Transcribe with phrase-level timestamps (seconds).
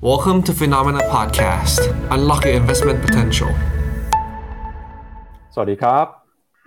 [0.00, 1.80] Welcome to Phenomena Podcast.
[2.14, 3.50] Unlock your investment potential.
[5.54, 6.06] สวัสดีครับ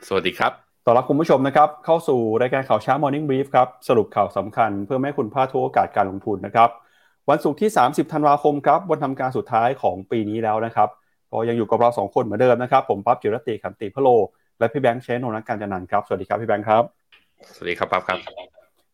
[0.08, 0.52] สวัสดีครับ
[0.86, 6.70] ต้อนรับคุณผู้ชมนะครับ เข้าสู่รายการข่าวเช้า Morning Brief ครับ สรุปข่าวสำคัญเพื่อไม่ให้คุณพลาดทุกโอกาสการลงทุนนะครับ
[7.30, 10.90] วันศุกร์ที่ 30 ธันวาคมครับ วันทำการสุดท้ายของปีนี้แล้วนะครับ
[11.32, 14.08] ก็ยังอยู่กับเราสองคนเหมือนเดิมนะครับ ผมปั๊บจิรติขันติพะโล
[14.60, 16.84] และพี่แบงค์เชนนนท์การจันนันท์ครับ สวัสดีครับพี่แบงค์ครับ
[17.56, 18.20] สวัสดีครับปั๊บครับ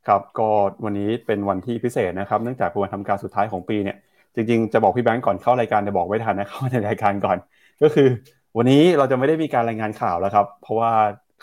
[0.08, 0.50] ครับ ก็
[0.86, 3.98] วันนี้เป็นวันที่พิเศษนะครับ เนื่องจากเป็นวันทำการสุดท้ายของปีเนี่ย
[4.38, 7.38] จริงๆ จะบอกพี่แบงค์ก่อนเข้ารายการจะบอกไว้ทันนะเข้าในรายการก่อน
[7.82, 8.10] ก็คือ
[8.58, 10.92] วันนี้เราจะไม่ได้มีการรายงานข่าวแล้วครับ เพราะว่า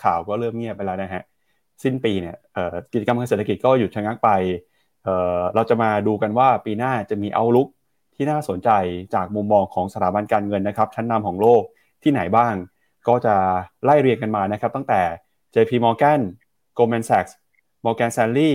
[0.02, 1.22] ข่าวก็เริ่มเงียบไปแล้วนะฮะ
[1.82, 2.36] สิ้นปีเนี่ย
[2.92, 4.30] กิจกรรมทางเศรษฐกิจก็หยุดชะงักไป
[5.04, 7.68] เเราจะมาดูกันว่าปีหน้าจะมีเอาลุก
[8.14, 8.70] ที่น่าสนใจ
[9.14, 11.62] จากมุมมองของสถาบันการเงินนะครับ ชั้นนำของโลก
[12.02, 12.54] ที่ไหนบ้าง
[13.08, 13.34] ก็จะ
[13.84, 15.00] ไล่เรียงกันมานะครับ ตั้งแต่
[15.54, 16.20] JP Morgan
[16.76, 17.32] Goldman Sachs
[17.84, 18.52] Morgan Stanley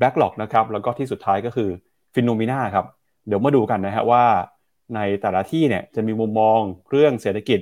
[0.00, 1.70] BlackRock นะครับแล้วก็ที่สุดท้ายก็คือ
[2.14, 2.86] Phenomena ครับ
[3.28, 4.24] เดี๋ยวมาดูกันนะฮะว่า
[4.94, 6.58] ในแต่ละที่เนี่ยจะมีมุมมอง
[6.90, 7.60] เรื่องเศรษฐกิจ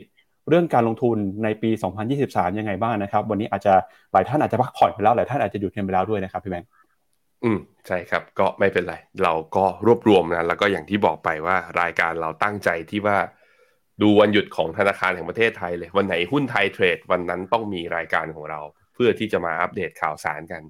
[0.48, 1.70] เรื่องการลงทุนในปี
[2.14, 3.75] 2023 ยังไงบ้างนะครับ วันนี้อาจจะ
[4.12, 6.69] หลายท่านอาจจะพักผ่อนไปแล้วหลายท่านอาจจะหยุดกันไปแล้วด้วยนะครับพี่แบงค์
[7.44, 13.17] อืมใช่ครับก็ไม่เป็นไร เราก็รวบรวมนะแล้วก็อย่างที่บอกไปว่ารายการเราตั้งใจที่ว่า
[14.03, 18.61] ดูวันหยุดของธนาคารแห่งประเทศไทยเลย วันไหนหุ้นไทยเทรด วันนั้นต้องมีรายการของเรา
[18.94, 20.62] เพื่อที่จะมาอัปเดตข่าวสารกัน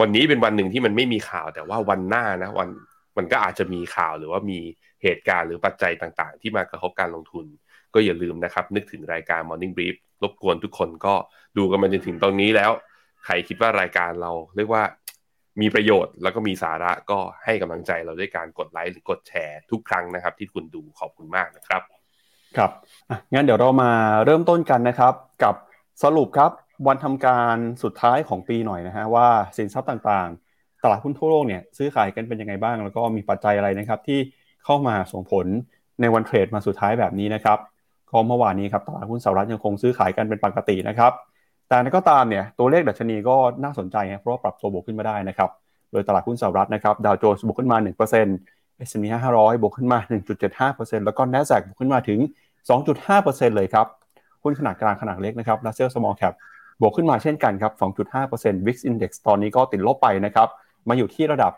[0.00, 2.68] วันนี้เป็นวันหนึ่งที่มันไม่มีข่าวแต่ว่าวันหน้านะ วัน
[3.20, 4.58] มันก็อาจจะมีข่าวหรือว่ามี
[5.02, 7.46] เหตุการณ์หรือปัจจัยต่างๆ ที่มากระทบการลงทุน
[7.94, 11.14] ก็อย่าลืมนะครับ นึกถึงรายการ Morning Brief รบกวนทุกคนก็
[11.56, 12.70] ดูกันมาจนถึงตรงนี้แล้ว
[13.24, 14.84] ใครคิดว่ารายการเราเรียกว่า
[15.60, 21.82] มีประโยชน์แล้วก็มีสาระก็ให้กำลังใจเราด้วยการกดไลค์หรือกดแชร์ทุกครั้งนะครับ ที่คุณดูขอบคุณมากนะครับ
[22.56, 22.70] ครับ
[23.34, 23.92] งั้นเดี๋ยวเรามา
[24.24, 25.54] เริ่มต้นกันนะครับ กับ
[26.02, 26.50] สรุปครับ
[26.86, 30.49] วันทำการสุดท้ายของปีหน่อยนะฮะว่าสินทรัพย์ต่างๆ
[30.84, 34.18] ตลาดหุ้นทั่วโลกเนี่ยซื้อขายกันเป็นยังไงบ้าง แล้วก็มีปัจจัยอะไรนะครับ ที่
[34.64, 35.46] เข้ามาส่งผล
[36.00, 37.58] ในวันเทรดมาสุดท้ายแบบนี้นะครับ
[38.10, 41.12] ก็เมื่อวานนี้ครับตลาดหุ้นสหรัฐยังคงซื้อขายกันเป็นปกตินะครับ
[41.68, 45.50] แต่นั้นก็ตามเนี่ยตัวเลขดัชนีก็น่าสนใจนะเพราะว่าปรับตัวบวกขึ้นมาได้นะครับ
[45.92, 47.76] โดยตลาดหุ้นสหรัฐนะครับดาวโจนส์บวกขึ้นมา
[48.28, 49.04] 1% S&P
[49.34, 49.98] 500 บวกขึ้นมา
[50.52, 52.20] 1.75%แล้วก็ NASDAQ บวกขึ้นมาถึง
[52.88, 53.86] 2.5%เลยครับ
[54.42, 56.34] หุ้นขนาดกลางขนาดเล็กนะครับ Russell Small Cap
[56.80, 57.72] บวกขึ้นมาเช่นกันครับ
[58.20, 60.48] 2.5% VIX Index ตอนนี้ก็ติดลบไปนะครับ
[60.90, 61.52] มาอยู่ที่ระดับ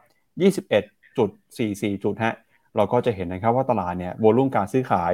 [0.78, 2.34] 21.44 จุดฮะ
[2.76, 5.12] เราก็จะเห็นนะครับว่าตลาดเนี่ยโวลุ่มการซื้อขาย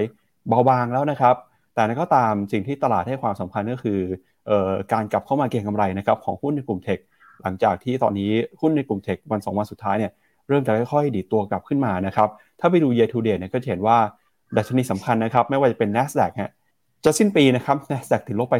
[0.48, 1.34] เบาบางแล้วนะครับ
[1.74, 3.98] แต่นั้นก็ตามสิ่งที่ตลาดให้ความสำคัญก็คือ
[4.46, 6.98] เอ่อการกลับเข้ามาเก็งกำไรนะครับของหุ้นในกลุ่มเทค
[7.42, 8.30] หลังจากที่ตอนนี้
[8.60, 10.12] หุ้นในกลุ่มเทควันสองวันสุดท้ายเนี่ย
[10.48, 12.28] เริ่มจะค่อยๆดีดตัวกลับขึ้นมานะครับ
[12.60, 13.98] ถ้าไปดู year to date เนี่ยก็จะเห็นว่า
[14.56, 16.50] ดัชนีสำคัญนะครับไม่ว่าจะเป็น NASDAQ ฮะ
[17.04, 18.56] จะสิ้นปีนะครับ NASDAQ ติดลบไป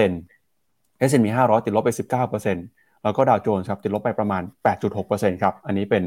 [0.00, 1.90] 33% S&P 500 ติดลบไป
[2.40, 4.42] 19% แล้วก็ดาวโจนส์ครับติดลบไปประมาณ
[4.92, 6.02] 8.6%ครับอันนี้เป็น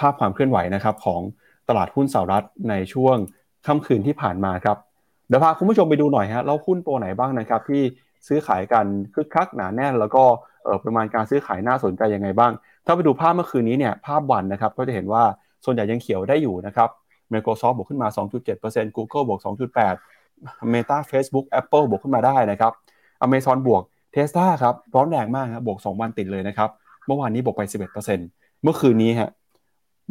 [0.00, 1.20] ภาพความเคลื่อนไหวนะครับของ
[1.68, 3.16] ตลาดหุ้นสหรัฐในช่วง
[3.66, 4.76] ค่ำคืนที่ผ่านมาครับ
[5.28, 7.82] เดี๋ยวพาคุณผู้ชมไปดูหน่อยฮะแล้วหุ้นตัวไหนบ้างนะครับ ที่
[8.28, 10.22] ซื้อขายกันคึกคักหนาแน่น แล้วก็
[10.84, 12.52] ประมาณการซื้อขายน่าสนใจยังไงบ้าง
[12.86, 15.24] ถ้าไปดูภาพเมื่อคืนนี้เนี่ยภาพวันนะครับก็จะเห็นว่า
[15.64, 16.88] ส่วนใหญ่ยังเขียวได้อยู่นะครับ
[17.32, 18.08] Microsoft บวกขึ้นมา
[18.52, 19.40] 2.7% Google บวก
[20.04, 22.72] 2.8 Meta Facebook Apple บวกขึ้นมาได้นะครับ
[23.26, 23.82] Amazon บวก
[24.16, 26.70] Tesla ครับร้อนแรงมากครับบวก 2 วันติดเลยนะครับ
[27.06, 27.62] เมื่อวานนี้บวกไป
[28.12, 29.30] 11%เมื่อคืนนี้ฮะ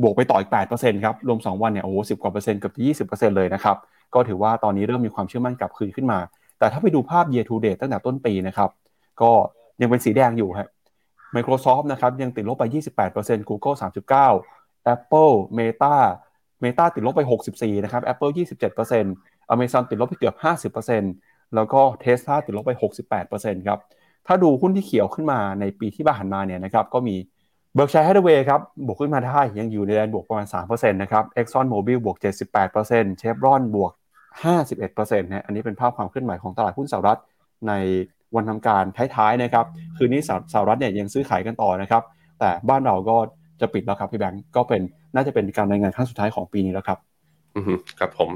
[0.01, 3.77] บวกไปต่ออีก8%ครับรวม 2 วันเนี่ยโอ้โห10กว่าเปอร์เซ็นต์เกือบจะ20%เลยนะครับ
[4.13, 6.19] ก็ถือว่าตอนนี้เริ่มมีความเชื่อมั่นกลับคืนขึ้นมา
[6.59, 8.69] แต่ถ้าไปดูภาพ year to date ตั้งแต่ต้นปีนะครับ
[9.21, 9.31] ก็
[9.81, 10.67] ยังเป็นสีแดงอยู่ครับ
[11.35, 12.63] Microsoft นะครับยังติดลบไป
[13.07, 13.75] 28% Google
[14.31, 15.95] 39 Apple Meta
[16.63, 17.21] Meta ติดลบไป
[17.53, 18.31] 64นะครับ Apple
[18.91, 20.35] 27% Amazon ติดลบไปเกือบ
[20.73, 21.24] 50%
[21.55, 22.71] แล้วก็ Tesla ติดลบไป
[23.21, 23.79] 68%ครับ
[24.27, 27.15] ถ้าดูหุ้นที่เขียวขึ้นมาในปีที่ผ่านมาเนี่ยนะครับก็มี
[27.77, 32.17] Berkshire Hathaway ครับบวกขึ้นมาได้ยังอยู่ในแดนบวกประมาณ 3%นะครับ Exxon Mobil บวก
[32.63, 33.91] 78% Chevron บวก
[34.55, 37.19] 51%นะอันนี้เป็นภาพความเคลื่อนไหวของตลาดหุ้นสหรัฐ
[37.67, 37.73] ใน
[38.35, 38.83] วันทำการ
[39.15, 39.65] ท้ายๆนะครับ
[39.97, 40.21] คืนนี้
[40.53, 42.03] สหรัฐเนี่ยยังซื้อขายกันต่อนะครับ
[42.39, 43.17] แต่บ้านเราก็
[43.61, 44.81] จะปิดแล้วครับพี่แบงก์ก็เป็น
[45.15, 46.99] น่าจะเป็นการรายงานครั้งสุดท้ายของปีนี้แล้วครับ
[47.55, 48.29] อือฮึครับผม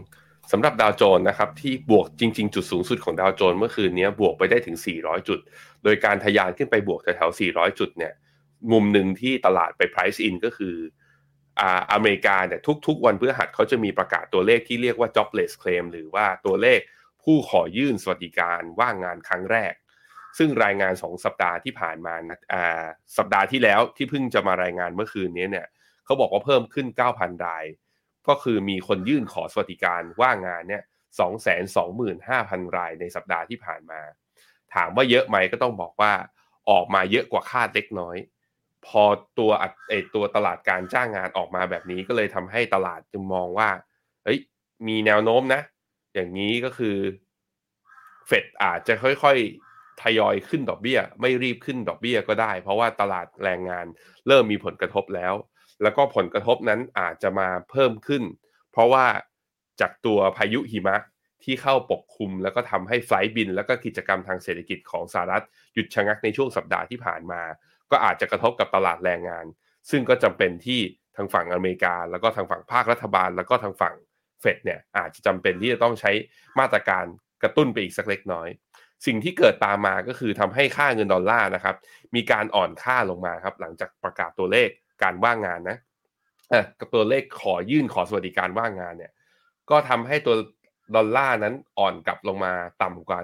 [0.51, 5.39] สำหรับดาวโจนส์นะครับที่บวกจริง ๆ จุดสูงสุดของดาวโจนส์เมื่อคืนนี้บวกไปได้ถึง 400 จุด
[5.83, 8.13] โดยการทะยานขึ้นไปบวกแถวๆ400 จุดเนี่ย
[8.71, 10.75] มุมหนึ่งที่ตลาดไป price in ก็คือ
[11.59, 16.79] อ่าอเมริกาเนี่ยทุก ๆ วันพฤหัสเขาจะมีประกาศตัวเลขที่เรียกว่า jobless claim หรือว่าตัวเลข
[17.23, 19.73] ผู้ขอยื่นสวัสดิการว่างงานครั้งแรก
[20.37, 22.15] ซึ่งรายงาน 2 สัปดาห์ที่ผ่านมา
[22.53, 22.85] อ่า
[23.17, 25.67] สัปดาห์ที่แล้วที่เพิ่งจะมารายงานเมื่อคืนนี้เนี่ย
[26.05, 27.65] เขาบอกว่าเพิ่มขึ้น 9,000 ราย
[28.27, 30.83] ก็คือมีคนยื่นขอสวัสดิการว่างงานเนี่ย
[31.99, 34.01] 225,000รายในสัปดาห์ที่ผ่านมา
[34.73, 36.13] ถามว่าเยอะไหมก็ต้องบอกว่า
[36.69, 38.17] ออกมาเยอะกว่าคาดเล็กน้อย
[38.87, 39.03] พอ
[39.39, 39.51] ตัว
[39.89, 43.69] ไอตัวตลาดการจ้างงานออกมาแบบนี้ก็เลยทำให้ตลาดจึงมองว่า
[44.23, 44.39] เอ้ย
[44.87, 45.61] มีแนวโน้มนะ
[46.13, 46.97] อย่างนี้ก็คือ
[48.27, 53.85] เฟดอาจจะค่อยๆทยอยขึ้นดอกเบี้ย ไม่รีบขึ้นดอกเบี้ยก็ได้ เพราะว่าตลาดแรงงาน
[54.27, 55.33] เริ่มมีผลกระทบแล้ว
[55.83, 58.23] แล้วก็ผลกระทบนั้นอาจจะมาเพิ่มขึ้น
[58.71, 59.05] เพราะว่า
[59.81, 60.97] จากตัวพายุหิมะ
[61.43, 65.43] ที่เข้าปกคลุม แล้วก็ทำให้ไฟล์บิน แล้วก็กิจกรรมทางเศรษฐกิจของสหรัฐ
[65.73, 67.41] หยุดชะงักในช่วงสัปดาห์ที่ผ่านมา
[67.91, 69.45] ก็อาจจะกระทบกับตลาดแรงงาน
[69.89, 70.79] ซึ่งก็จำเป็นที่
[71.15, 73.95] ทางฝั่งอเมริกา แล้วก็ทางฝั่งภาครัฐบาล แล้วก็ทางฝั่ง
[74.41, 76.11] เฟดเนี่ยอาจจะจำเป็นที่จะต้องใช้
[76.59, 77.05] มาตรการ
[77.43, 78.47] กระตุ้นไปอีกสักเล็กน้อย
[79.05, 81.75] สิ่งที่เกิดตามมาก็คือทำให้ค่าเงินดอลลาร์นะครับ
[82.15, 84.69] มีการอ่อนค่าลงมาครับหลังจากประกาศตัวเลข
[85.03, 85.77] การว่างงานนะ
[86.49, 89.11] เออกับตัวเลขขอยื่นขอสวัสดิการว่างงานเนี่ย
[89.69, 90.35] ก็ทำให้ตัว
[90.95, 93.19] ดอลลาร์นั้นอ่อนกลับลงมาต่ำกว่า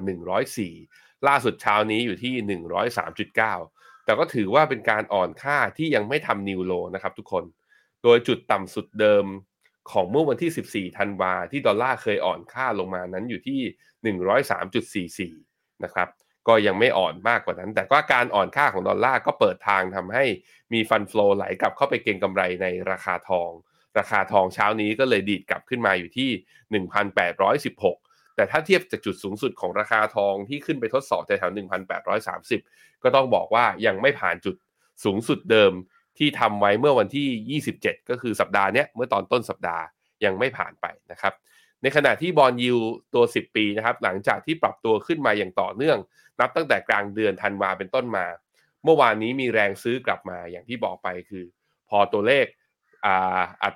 [0.62, 2.60] 104 ล่าสุดเช้านี้อยู่ที่
[3.24, 7.44] 103.9 แต่ก็ถือว่าเป็นการอ่อนค่าที่ยังไม่ทำนิวโลนะครับทุกคน
[8.04, 9.26] โดยจุดต่ำสุดเดิม
[9.92, 16.08] ของเมื่อวันที่ 14 ธันวาที่ดอลลาร์เคยอ่อนค่าลงมานั้นอยู่ที่ 103.44 นะครับ
[16.48, 20.26] ก็ยังไม่อ่อนมากกว่านั้น แต่ก็การอ่อนค่าของดอลลาร์ก็เปิดทางทำให้
[20.74, 23.50] มีฟันฟลอไหลกลับเข้าไปเก็งกำไรในราคาทอง
[24.00, 26.30] ราคาทองเช้านี้ก็เลยดีดกลับขึ้นมาอยู่ที่
[27.38, 31.52] 1,816 แต่ถ้าเทียบจากจุดสูงสุดของราคาทองที่ขึ้นไปทดสอบแถว
[32.28, 34.56] 1,830 ก็ต้องบอกว่ายังไม่ผ่านจุด
[35.04, 35.72] สูงสุดเดิม
[36.18, 39.84] ที่ทำไว้เมื่อวันที่ 27 ก็คือสัปดาห์นี้เมื่อตอนต้นสัปดาห์
[40.26, 41.34] ยังไม่ผ่านไปนะครับ
[41.86, 42.78] ในขณะที่บอลยู
[43.16, 45.98] ตัว 10 ปีนะครับหลังจากที่ปรับตัวขึ้นมาอย่างต่อเนื่อง
[46.40, 48.26] นับตั้งแต่กลางเดือนธันวาเป็นต้นมา
[48.84, 51.46] เมื่อวานนี้มีแรงซื้อกลับมาอย่างที่บอกไปคือ
[51.90, 52.46] พอตัวเลข
[53.06, 53.70] อ่า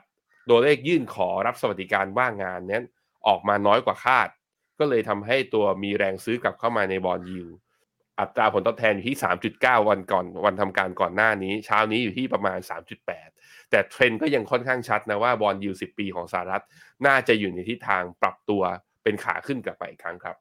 [0.50, 2.85] ตัวเลขยื่นขอรับสวัสดิการว่างงานนั้น
[3.27, 4.29] ออกมาน้อยกว่าคาด
[4.79, 7.45] ก็เลยทำให้ตัวมีแรงซื้อกลับเข้ามาในบอลยู
[8.19, 9.18] อัตราผลตอบแทนอยู่ที่
[9.51, 12.60] 3.9 วันก่อนวันทำการก่อนหน้านี้ เช้านี้อยู่ที่ประมาณ
[13.16, 16.63] 3.8 แต่เทรนด์ก็ยังค่อนข้างชัดนะว่าบอลยู10ปีของสหรัฐ
[17.06, 18.62] น่าจะอยู่ในทิศทางปรับตัว
[19.04, 20.36] เป็นขาขึ้นกลับไปอีกครั้งครับ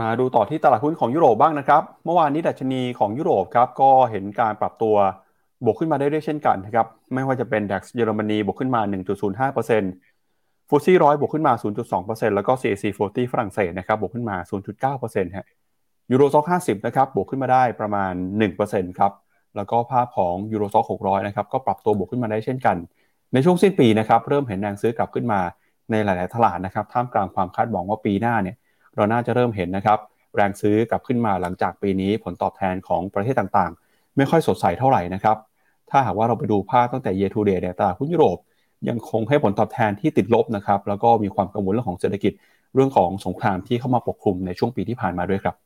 [0.00, 4.96] มาดูต่อที่ตลาดหุ้นของยุโรปบ้างนะครับ เมื่อวานนี้ดัชนีของยุโรปครับก็เห็นการปรับตัว
[5.64, 8.80] บวกขึ้นมาได้ด้วยเช่นกันนะครับไม่ว่าจะเป็น DAX เยอรมนีบวกขึ้นมา
[9.56, 11.52] 1.05%ฟูซี่ร้อยบวกขึ้นมา
[11.94, 14.36] 0.2%แล้วก็ CAC 40 ฝรั่งเศสนะครับบวกขึ้นมา
[14.82, 15.46] 0.9%ฮะ
[16.10, 19.12] Euro Stoxx 50นะครับบวกขึ้นมาได้ประมาณ 1%ครับ
[19.56, 22.76] แล้วก็ภาพของ Euro Stoxx 600นะครับก็ปรับตัวบวกขึ้นมาได้เช่นกัน
[23.32, 25.40] ในช่วงสิ้นปีนะครับเริ่มเห็นแรงซื้อกลับขึ้นมา
[25.90, 28.56] ในหลาย ๆ ตลาดนะครับท่ามกลางความคาดหวังว่าปีหน้าเนี่ย
[28.96, 29.98] เราน่าจะเริ่มเห็นนะครับ
[30.34, 35.36] แรงซื้อกลับขึ้นมาหลังจากปีนี้ผลตอบแทนของประเทศต่างๆ ไม่ค่อยสดใสเท่าไหร่นะครับ
[35.90, 38.38] ถ้าหากว่าเราไปดูภาพตั้งแต่ year to date เนี่ยตลาดหุ้นยุโรป
[38.88, 42.32] ยังคงให้ผลตอบแทนที่ติดลบนะครับแล้วก็มีความกังวลเรื่องของเศรษฐกิจ
[42.74, 45.56] เรื่องของสงครามที่เข้ามาปกคลุมในช่วงปีที่ผ่านมาด้วยครับ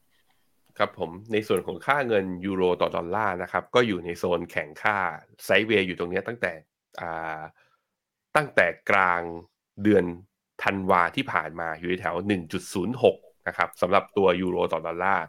[0.79, 4.97] ครับผมในส่วนของค่าเงินยูโรต่อดอลลาร์นะครับก็อยู่ในโซนแข่งค่า
[5.45, 6.53] ไซเวย์อยู่ตรงนี้ตั้งแต่
[8.37, 9.23] ตั้งแต่กลาง
[9.83, 10.05] เดือน
[10.63, 12.17] ธันวาที่ผ่านมาอยู่แถว
[12.81, 15.25] 1.06 นะครับสำหรับตัวยูโรต่อดอลลาร์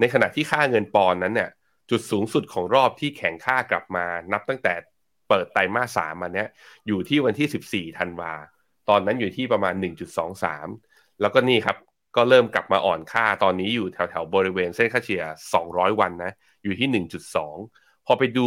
[0.00, 1.50] ในขณะที่ค่าเงินปอนนั้นเนี่ย
[1.90, 4.74] จุดสูงสุดของรอบที่แข่งค่ากลับมา นับตั้งแต่
[5.28, 6.48] เปิดไตรมาสสามมาเนี้ย
[6.86, 8.32] อยู่ที่วันที่ 14 ธันวา
[8.88, 9.74] ตอนนั้นอยู่ที่ประมาณ
[10.48, 11.76] 1.23 แล้วก็นี่ครับ
[12.16, 15.22] ก็เริ่มกลับมาอ่อนค่าตอนนี้อยู่แถวๆบริเวณเส้นค่าเฉลี่ย
[15.62, 16.32] 200 วันนะ
[16.64, 17.04] อยู่ที่
[17.48, 18.46] 1.2 พอไปดู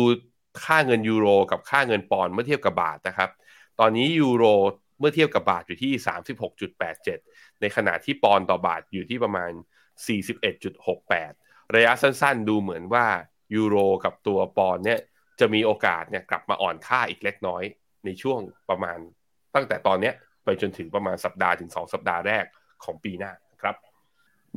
[0.65, 3.29] ค่าเงินยูโรกับค่าเงินปอนด์เมื่อเทียบกับบาทนะครับ
[3.79, 4.45] ตอนนี้ยูโร
[4.99, 5.91] เมื่อเทียบกับบาทอยู่ที่
[6.77, 9.51] 36.87 ในขณะที่ปอนด์ต่อบาทอยู่ที่ประมาณ
[10.83, 13.07] 41.68 ระยะสั้นๆ ดูเหมือนว่า
[13.55, 14.99] ยูโรกับตัวปอนด์เนี่ย
[15.39, 17.63] จะมีโอกาสเนี่ยกลับมาอ่อนค่าอีกเล็กน้อย
[18.05, 18.97] ในช่วงประมาณ
[19.55, 20.11] ตั้งแต่ตอนนี้
[20.43, 22.45] ไปจนถึงประมาณสัปดาห์ถึง 2 สัปดาห์แรก
[22.83, 23.31] ของปีหน้า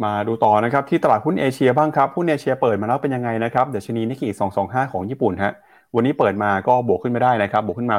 [0.05, 4.29] มาดูต่อนะครับที่ตลาดหุ้นเอเชียบ้างครับหุ้นเอเชียเปิดมาแล้วเป็นยังไงนะครับเดชนีนิกเกิ
[4.63, 5.53] 225 ของญี่ปุ่นฮะ
[5.95, 7.97] วันนี้เปิดมาก็บวกขึ้นไม่ได้นะครับบวกขึ้นมา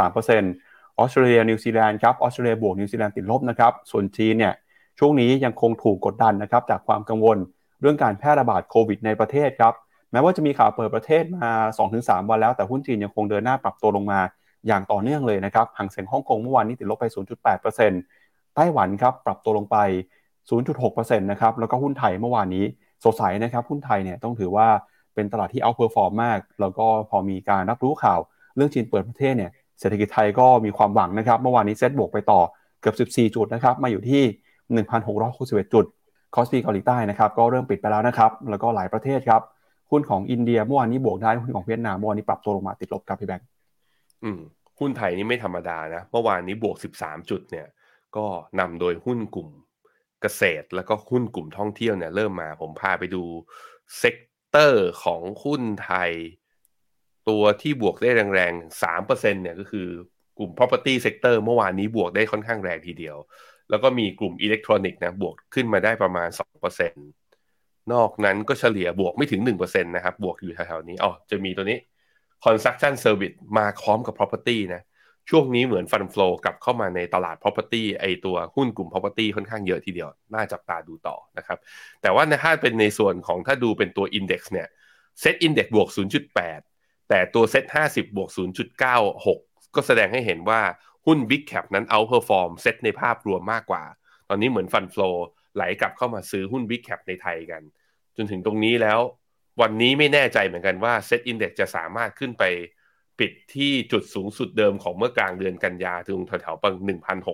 [0.00, 4.54] 0.23%ออสเตรเลียนิวซีแลนด์ครับออสเตรเลียบวกนิวซีแลนด์ติดลบนะครับส่วนจีนเนี่ย
[4.98, 7.38] ช่วงนี้ยังคงถูกกดดันนะครับจากความกังวล
[7.80, 9.74] เรื่องการแพร่ระบาดโควิดในประเทศครับ
[10.12, 11.50] แม้ว่าจะมีข่าวเปิดประเทศมา
[11.90, 14.20] 2-3 วันแล้วแต่หุ้นจีนยังคงเดินหน้าปรับตัวลงมา
[14.66, 17.06] อย่างต่อเนื่องเลยนะครับฮั่งเส็งฮ่องกงเมื่อวานนี้ติดลบไป
[17.80, 19.76] 0.8%ไต้หวันครับปรับตัวลงไป
[20.50, 22.64] 0.6%นะครับแล้วก็หุ้นไทยเมื่อวานนี้
[23.04, 24.68] สดใสนะครับหุ้นไทยเนี่ยต้องถือว่า
[25.14, 28.18] เป็นตลาดที่ outperform มาก แล้วก็พอมีการรับรู้ข่าว
[28.56, 32.40] เรื่องจีนเปิดประเทศเนี่ยเศรษฐกิจไทยก็มีความหวังนะครับ เมื่อวานนี้เซ็ตบวกไปต่อ
[32.80, 34.22] เกือบ 14 จุดนะครับ มาอยู่ที่
[35.22, 35.84] 1,661 จุด
[36.34, 39.42] KOSPI เกาหลีใต้นะครับ ก็เริ่มปิดไปแล้วนะครับ แล้วก็หลายประเทศครับ
[39.90, 43.46] หุ้นของอินเดียเมื่อวานนี้บวกได้ หุ้นของเวียดนามเมื่อวานนี้ปรับตัวลงมาติดลบครับพี่แบงค์
[44.24, 44.40] อืม
[44.80, 47.66] หุ้นไทยนี่ไม่ธรรมดานะ เมื่อวานนี้บวก 13 จุดเนี่ย
[48.16, 48.26] ก็
[48.60, 49.48] นำโดยหุ้นกลุ่ม
[50.24, 53.22] เกษตรแล้วก็หุ้นกลุ่มท่องเที่ยวเนี่ยเริ่มมา ผมพาไปดู
[53.98, 56.10] sector ของหุ้นไทย
[57.28, 59.88] ตัวที่บวกได้แรงๆสามเปอร์เซ็นต์เนี่ยก็คือ
[60.38, 63.16] กลุ่ม property sector เมื่อวานนี้บวกได้ค่อนข้างแรงทีเดียว
[63.70, 66.28] แล้วก็มีกลุ่มอิเล็กทรอนิกส์นะบวกขึ้นมาได้ประมาณ
[66.70, 71.78] 2%นอกนั้นก็เฉลี่ยบวกไม่ถึง 1%นะครับ บวกอยู่แถวๆนี้อ๋อจะมีตัวนี้
[72.44, 74.82] construction service มาพร้อมกับ property นะ
[75.30, 81.58] ช่วงนี้เหมือนฟันฟลูกลับเข้ามาในตลาด property ไอตัวหุ้นกลุ่ม property ค่อนข้างเยอะทีเดียว น่าจับตาดูต่อนะครับ
[82.02, 84.68] แต่ว่าถ้าเป็นในส่วนของถ้าดูเป็นตัว index เนี่ย
[85.22, 85.88] set index บวก
[86.48, 88.30] 0.8 แต่ตัว set 50 บวก
[89.02, 90.60] 0.96 ก็แสดงให้เห็นว่า
[91.06, 93.82] หุ้น big cap นั้น outperform เซตในภาพรวมมากกว่า
[94.28, 95.10] ตอนนี้เหมือนฟันฟลู
[95.54, 97.62] ไหลกลับเข้ามาซื้อหุ้น big cap ในไทยกัน
[98.16, 98.98] จนถึงตรงนี้แล้ว
[99.60, 102.44] วันนี้ไม่แน่ใจเหมือนกันว่า set index จะสามารถขึ้นไป
[103.18, 106.74] ปิดที่จุดสูงสุดเดิมของเมื่อกลางเดือนกันยาถึงแถวๆปัง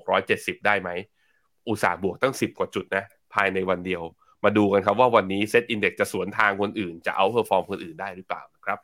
[0.03, 0.91] 1,670 ได้ไหม
[1.69, 4.03] อุตสาห์บวกตั้ง 10 กว่าจุดนะ ภายในวันเดียว
[4.45, 8.79] มาดูกันครับว่าวันนี้ SET Index จะสวนทางคนอื่น จะ outperform คนอื่นได้หรือเปล่าครับ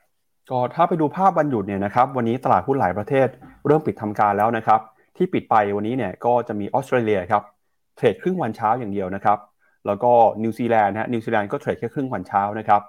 [0.50, 3.28] ก็ถ้าไปดูภาพวันหยุดเนี่ยนะครับวันนี้ตลาดหุ้นหลายประเทศ
[3.66, 4.80] เริ่มปิดทำการแล้วนะครับ
[5.16, 7.42] ที่ปิดไปวันนี้เนี่ยก็จะมีออสเตรเลียครับ
[7.96, 9.38] trade ครึ่งวันเช้าอย่างเดียวนะครับ
[9.86, 10.12] แล้วก็
[10.42, 12.82] นิวซีแลนด์นะนิวซีแลนด์ก็ trade แค่ครึ่งวันเช้านะครับ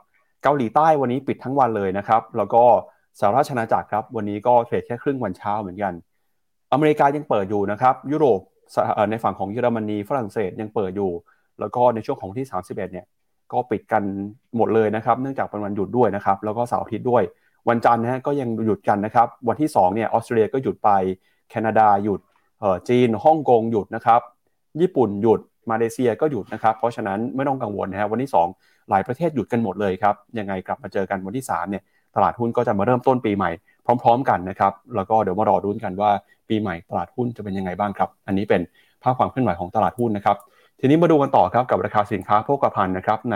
[0.44, 2.64] เกาหลีใต้วันนี้ปิดทั้งวันเลยนะครับ แล้วก็
[3.20, 5.94] สหราชอาณาจักรครับวันนี้ก็เทรดแค่ครึ่งวันเช้าเหมือนกัน
[6.74, 8.40] อเมริกายังเปิดอยู่นะครับ ยุโรป
[9.12, 11.12] ในฝั่งของเยอรมนีฝรั่งเศสยังเปิดอยู่
[11.60, 13.06] แล้วก็ในช่วงของที่ 31เนี่ย
[13.52, 14.04] ก็ปิดกัน
[14.58, 17.24] หมดเลยนะครับ เนื่องจากเป็นวันหยุดด้วยนะครับ แล้วก็เสาร์อาทิตย์ด้วย
[17.70, 20.90] วันจันทร์นะก็ยังหยุดกันนะครับ วันที่2เนี่ยออสเตรเลียก็หยุดไป
[21.50, 22.20] แคนาดาหยุด
[22.90, 24.22] จีนฮ่องกงหยุดนะครับ
[24.82, 25.40] ญี่ปุ่นหยุด
[25.72, 31.84] มาเลเซียก็หยุดนะครับ เพราะฉะนั้นไม่ต้องกังวลนะฮะวันที่ 2 หลายประเทศหยุดกันหมดเลยครับ ยังไงกลับมาเจอกันวันที่3เนี่ย
[32.18, 33.52] ตลาดหุ้นก็จะมาเริ่มต้นปีใหม่
[33.86, 36.12] พร้อม ๆ กันนะครับ แล้วก็เดี๋ยวมารอรุ้นกันว่า
[36.50, 38.62] ปีใหม่ตลาดหุ้นจะเป็นยังไงบ้างครับ อันนี้เป็น
[39.04, 40.38] ภาพความเคลื่อนไหวของตลาดหุ้นนะครับ
[40.80, 43.36] ทีนี้มาดูกันต่อครับกับราคาสินค้าโภคภัณฑ์นะครับใน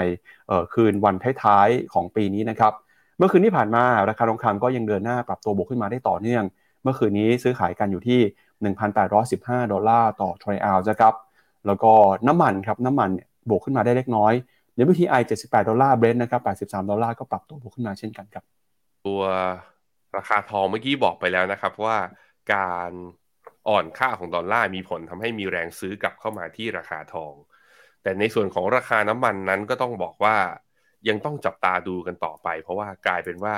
[0.74, 2.74] คืนวันท้ายๆของปีนี้นะครับ
[3.18, 6.44] เมื่อคืนที่ผ่านมาราคาทองคำก็ยังเดินหน้าปรับตัวบวกขึ้นมาได้ต่อเนื่อง
[6.84, 8.20] เมื่อคืนนี้ซื้อขายกันอยู่ที่
[9.02, 11.14] 1,815 ดอลลาร์ต่อทรอยออนซ์นะครับ
[11.66, 11.92] แล้วก็
[12.28, 13.10] น้ำมันครับน้ำมัน
[13.50, 14.34] บวกขึ้นมาได้เล็กน้อย
[14.92, 18.44] WTI 78 ดอลลาร์ Brent นะครับ 83 ดอลลาร์ก็ปรับตัวบวกขึ้นมาเช่นกันครับ
[19.08, 19.22] ตัว
[20.18, 21.98] ราคาทองเมื่อกี้บอกไปแล้วนะครับว่า
[22.54, 22.92] การ
[23.68, 27.34] อ่อนค่าของดอลลาร์มีผลทำให้มีแรงซื้อกลับเข้ามาที่ราคาทอง
[28.04, 30.38] แต่ในส่วนของราคาน้ำมันนั้นก็ต้องบอกว่า
[31.10, 33.56] ยังต้องจับตาดูกันต่อไป เพราะว่ากลายเป็นว่า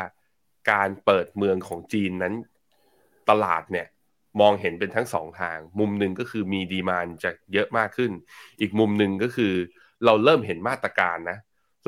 [0.71, 2.33] การเปิดเมืองของจีนนั้น
[3.29, 3.87] ตลาดเนี่ย
[4.41, 8.11] มองเห็นเป็นทั้งสองทาง มุมหนึ่งก็คือมีดีมานจะเยอะมากขึ้น
[8.61, 9.53] อีกมุมหนึ่งก็คือ
[10.05, 11.37] เราเริ่มเห็นมาตรการนะ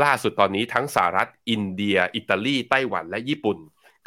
[0.04, 3.58] ล่าสุดตอนนี้ทั้งสหรัฐ อินเดีย อิตาลี ไต้หวันและญี่ปุ่น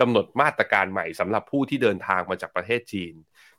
[0.01, 3.15] กำหนดมาตรการใหม่สำหรับผู้ที่เดินทางมาจากประเทศจีน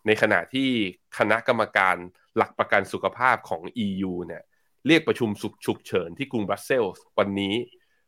[0.05, 0.69] ในขณะที่
[1.17, 1.95] คณะกรรมการ
[2.37, 4.43] หลักประกันสุขภาพของ EU เนี่ย
[4.87, 7.55] เรียกประชุมสุฉุกเฉินที่กรุงบรัสเซลส์วันนี้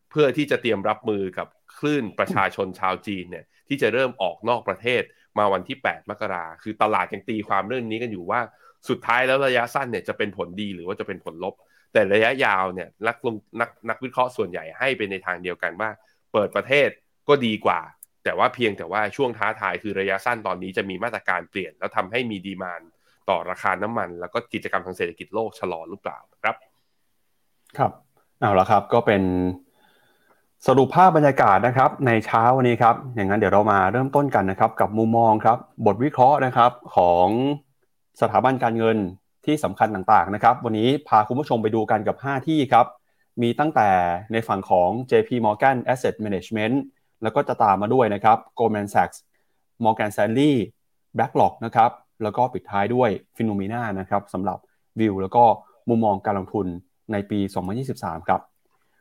[0.10, 1.48] เพื่อที่จะเตรียมรับมือกับ
[1.78, 5.02] คลื่นประชาชนชาวจีนเนี่ยที่จะเริ่มออกนอกประเทศ
[5.38, 8.42] มาวันที่ 8 มกราคือตลาดยังตีความเรื่องนี้กันอยู่ว่า
[8.90, 11.56] สุดท้ายแล้วระยะสั้นเนี่ยจะเป็นผลดีหรือว่าจะเป็นผลลบ
[11.94, 15.90] แต่ระยะยาวเนี่ยนักลงนักนักวิเคราะห์ส่วนใหญ่ให้เป็นในทางเดียวกันว่า
[16.34, 16.90] เปิดประเทศ
[17.30, 17.80] ก็ดีกว่า
[18.24, 22.82] แต่ว่าเพียงแต่ว่าช่วงท้าทายคือระยะสั้นตอนนี้จะมีมาตรการเปลี่ยน แล้วทำให้มีดีมาน
[23.30, 26.56] ต่อราคาน้ำมัน แล้วก็กิจกรรมทางเศรษฐกิจโลกชะลอหรือเปล่าครับ
[27.78, 27.92] ครับ
[28.40, 29.24] เอาละครับก็เป็น
[30.68, 37.28] สรุปภาพบรรยากาศนะครับในเช้าวันนี้ครับอย่างนั้นเดี๋ยวเรามาเริ่มต้นกันนะครับกับมุมมองครับบทวิเคราะห์นะครับของ
[38.22, 38.98] สถาบันการเงิน
[39.46, 42.86] ที่สำคัญต่างๆนะครับ วันนี้พาคุณผู้ชมไปดูกันกับ 5 ที่ครับ
[43.42, 43.90] มีตั้งแต่
[44.32, 46.76] ในฝั่งของ JP Morgan Asset Management
[47.24, 49.18] แล้วก็จะตามมาด้วยนะครับ Goldman Sachs
[49.84, 50.54] Morgan Stanley
[51.18, 51.92] BlackRock นะครับ
[52.24, 54.58] แล้วก็ปิดท้ายด้วย p h e n o m e n a นะครับสำหรับ
[55.00, 55.44] วิวแล้วก็
[55.90, 56.68] มุมมองการลงทุน
[57.12, 57.40] ในปี
[57.84, 58.42] 2023 ครับ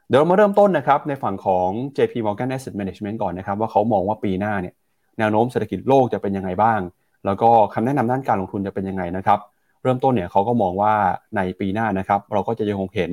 [0.08, 4.74] เดี๋ยวเรามาเริ่มต้นนะครับในฝั่งของ JP Morgan Asset Management ก่อนนะครับ ว่าเขามองว่าปีหน้าเนี่ย
[5.18, 6.80] แนวโน้มเศรษฐกิจโลกจะเป็นยังไงบ้าง
[7.26, 9.38] แล้วก็คำแนะนำด้านการลงทุนจะเป็นยังไงนะครับ
[9.82, 10.94] เริ่มต้นเนี่ยเขาก็มองว่า
[11.36, 13.12] ในปีหน้านะครับ เราก็จะยังคงเห็น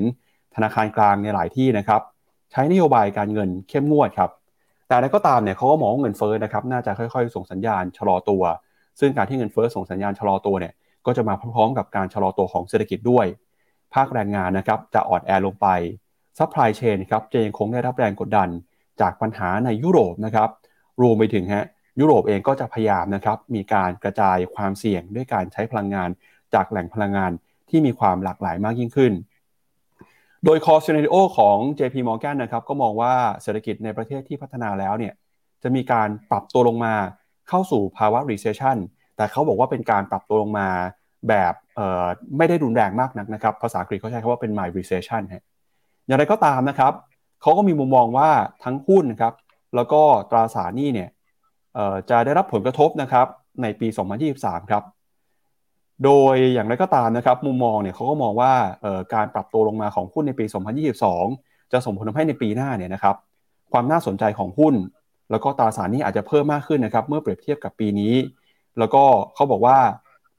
[0.56, 2.02] ธนาคารกลางในหลายที่นะครับ
[2.52, 4.32] ใช้นโยบายการเงินเข้มงวดครับ
[4.88, 8.44] แต่อะไรก็ตามเนี่ยเขาก็มองเงินเฟ้อนะครับ น่าจะค่อยๆ ส่งสัญญาณชะลอตัว
[9.00, 10.74] ซึ่งการที่เงินเฟ้อส่งสัญญาณชะลอตัวเนี่ย
[11.06, 13.26] ก็จะมาพร้อมๆ กับการชะลอตัวของเศรษฐกิจด้วย
[13.94, 15.68] ภาคแรงงานนะครับจะอ่อนแอลงไป
[16.38, 18.50] supply chain ครับจะยังคงได้รับแรงกดดัน
[19.02, 20.50] จากปัญหาในยุโรปนะครับ
[21.02, 21.66] รวมไปถึงฮะ
[22.00, 26.10] ยุโรปเองก็จะพยายามนะครับมีการกระจายความเสี่ยงด้วยการใช้พลังงาน
[26.54, 27.32] จากแหล่งพลังงาน
[27.70, 29.14] ที่มีความหลากหลายมากยิ่งขึ้น
[30.46, 35.14] โดยคอร์ s เนโอของ JP Morgan นะครับก็มองว่าเศรษฐกิจในประเทศที่พัฒนาแล้วเนี่ย
[35.64, 36.94] จะมีการปรับตัวลงมา
[37.50, 38.78] เข้าสู่ภาวะ recession
[39.18, 40.68] แต่เขาบอกว่าเป็นการปรับตัวลงมา
[41.30, 41.54] แบบ
[42.38, 45.44] ไม่ได้รุนแรงมากนักนะครับ ภาษาอังกฤษเขาใช้คำว่าเป็น mild recession ฮะ
[46.06, 46.94] อย่างไรก็ตามนะครับ
[47.42, 48.30] เขาก็มีมุมมองว่า
[48.64, 49.34] ทั้งหุ้นนะครับ
[49.76, 50.02] แล้วก็
[50.32, 51.10] ตราสารหนี้เนี่ย
[52.10, 53.28] จะได้รับผลกระทบนะครับ
[53.62, 53.88] ในปี
[54.30, 54.84] 2023 ครับ
[56.04, 58.54] โดยอย่างไรก็ตามนะครับมุมมองเนี่ยเขาก็มองว่า
[59.14, 60.46] การปรับตัวลงมาของหุ้นในปี
[61.08, 63.16] 2022 จะส่งผลทำให้ในปีหน้าเนี่ยนะครับ
[63.72, 64.76] ความน่าสนใจของหุ้น
[65.32, 68.14] แล้วก็ตราสารนี้อาจจะเพิ่มมากขึ้นนะครับเมื่อเปรียบเทียบกับปีนี้
[68.80, 69.04] แล้วก็
[69.36, 69.78] เขาบอกว่า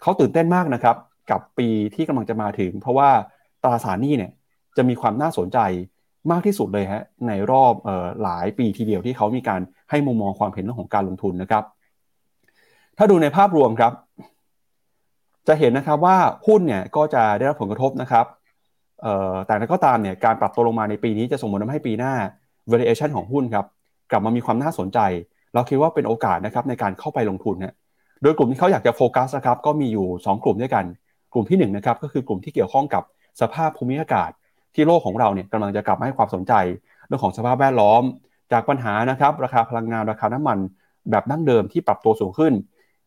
[0.03, 0.97] เขาตื่นเต้นมากนะครับ
[1.31, 3.11] กับปีที่กำลังจะมาถึง เพราะว่า
[3.65, 4.31] ตราสารนี้เนี่ย
[4.77, 5.59] จะมีความน่าสนใจ
[6.31, 9.61] มากที่สุดเลยฮะในรอบออหลายปีทีเดียวที่เขามีการ
[9.91, 11.65] ให้มุมมองความเห็นเรื่องของการลงทุนนะครับ
[12.99, 13.93] ถ้าดูในภาพรวมครับ
[15.49, 18.27] จะเห็นนะครับว่าหุ้นเนี่ยก็จะได้รับผลกระทบนะครับ
[19.47, 22.15] แต่แล้วก็ตามเนี่ยการปรับตัวลงมาในปีนี้จะส่งผลทำให้ปีหน้า
[22.71, 23.67] valuation ของหุ้นครับ
[24.11, 24.99] กลับมามีความน่าสนใจ
[25.55, 27.73] เราคิดว่าเป็นโอกาสนะครับในการเข้าไปลงทุนเนี่ย
[28.23, 30.85] โดยกลุ่มที่เขาอยากจะโฟกัสนะครับก็มีอยู่ 2 กลุ่มด้วยกัน
[31.33, 33.03] กลุ่มที่1นนะครับก็คือกลุ่มที่เกี่ยวข้องกับ
[33.41, 34.31] สภาพภูมิอากาศ
[34.75, 36.53] ที่โลกของเราเนี่ยกำลังจะกลับมาให้ความสนใจ
[37.07, 38.03] เรื่องของสภาพแวดล้อม
[38.53, 40.59] จากปัญหานะครับราคาพลังงานราคาน้ำมัน
[41.11, 42.53] แบบดั้งเดิมที่ปรับตัวสูงขึ้น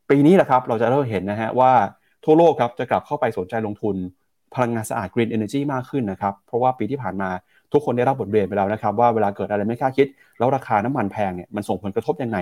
[0.10, 1.72] ปีนี้แหละครับเราจะเริ่มเห็นนะฮะว่า
[2.26, 3.96] ทั่วโลกครับจะกลับเข้าไปสนใจลงทุน
[4.54, 7.30] พลังงานสะอาด Green Energy มากขึ้นนะครับ เพราะว่าปีที่ผ่านมา
[7.74, 12.38] ทุกคนได้รับบทเรียนไปแล้วนะครับ ว่าเวลาเกิดอะไรไม่คาดคิด แล้วราคาน้ำมันแพงเนี่ยมันส่งผลกระทบยังไง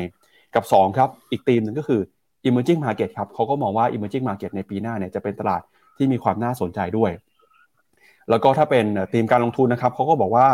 [0.56, 2.02] กับ 2 ครับ อีกธีมหนึ่งก็คือ
[2.48, 5.62] emerging market ครับเขาก็มองว่า emerging market ในปีหน้าเนี่ยจะเป็นตลาด
[5.98, 7.12] ที่มีความน่าสนใจด้วย
[8.30, 10.48] แล้วก็ถ้าเป็นทีมการลงทุนนะครับเขาก็บอกว่า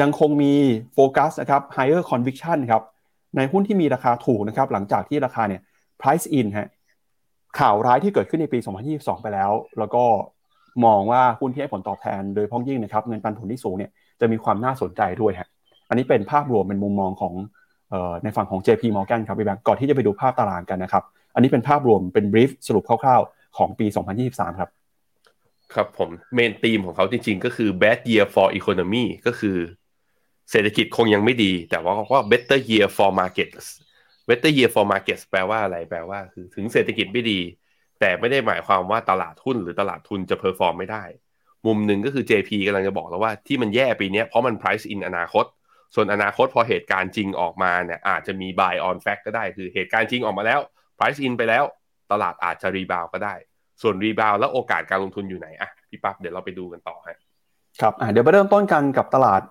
[0.00, 0.52] ยังคงมี
[0.94, 2.82] โฟกัสนะครับ higher conviction ครับ
[3.36, 5.60] ในหุ้นที่มีราคาถูกนะครับหลังจากที่ราคาเนี่ย
[6.00, 6.68] price in ฮะ
[7.58, 8.58] ข่าวร้ายที่เกิดขึ้นในปี
[8.90, 10.04] 2022 ไปแล้ว แล้วก็
[10.84, 13.90] มองว่าหุ้นที่ให้ผลตอบแทน โดยพ้องยิ่งนะครับเงินปันผลที่สูงเนี่ย
[14.20, 15.48] จะมีความน่าสนใจด้วยฮะ
[15.88, 17.34] อันนี้เป็นภาพรวมเป็นมุมมองของ
[18.24, 23.86] ในฝั่งของ JP Morgan ครับพี่แบงก์ก่อนที่จะไปดูภาพตารางกันนะครับ อันนี้เป็นภาพรวมเป็น brief สรุปคร่าวๆ ของปี
[24.22, 24.70] 2023 ครับ
[25.74, 29.56] ครับผมเมนธีมของเขาจริงๆ ก็คือ bad year for economy ก็คือ
[30.50, 33.66] เศรษฐกิจคงยังไม่ดี แต่ว่าก็ better year for markets
[34.28, 37.40] better year for markets แปลว่าอะไรแปลว่าคือถึงเศรษฐกิจไม่ดี
[38.00, 41.04] แต่ไม่ได้หมายความว่าตลาดหุ้นหรือตลาดทุนจะ perform ไม่ได้
[41.66, 45.44] มุมหนึ่งก็คือ JP กำลังจะบอกแล้วว่าที่มันแย่ปีนี้เพราะมัน price in อนาคต
[45.94, 50.60] ส่วนอนาคตพอเหตุการณ์จริงออกมาเนี่ยอาจจะมี buy on fact ก็ได้ คือเหตุการณ์จริงออกมาแล้ว
[50.98, 51.64] price in ไปแล้ว
[52.12, 53.34] ตลาดอาจจะ rebound ก็ได้
[53.82, 57.18] ส่วน rebound แล้วโอกาสการลงทุนอยู่ไหนอะพี่ปั๊บเดี๋ยวเราไปดูกันต่อฮะ
[57.80, 59.42] ครับเดี๋ยวไปเริ่มต้นกันกับตลาด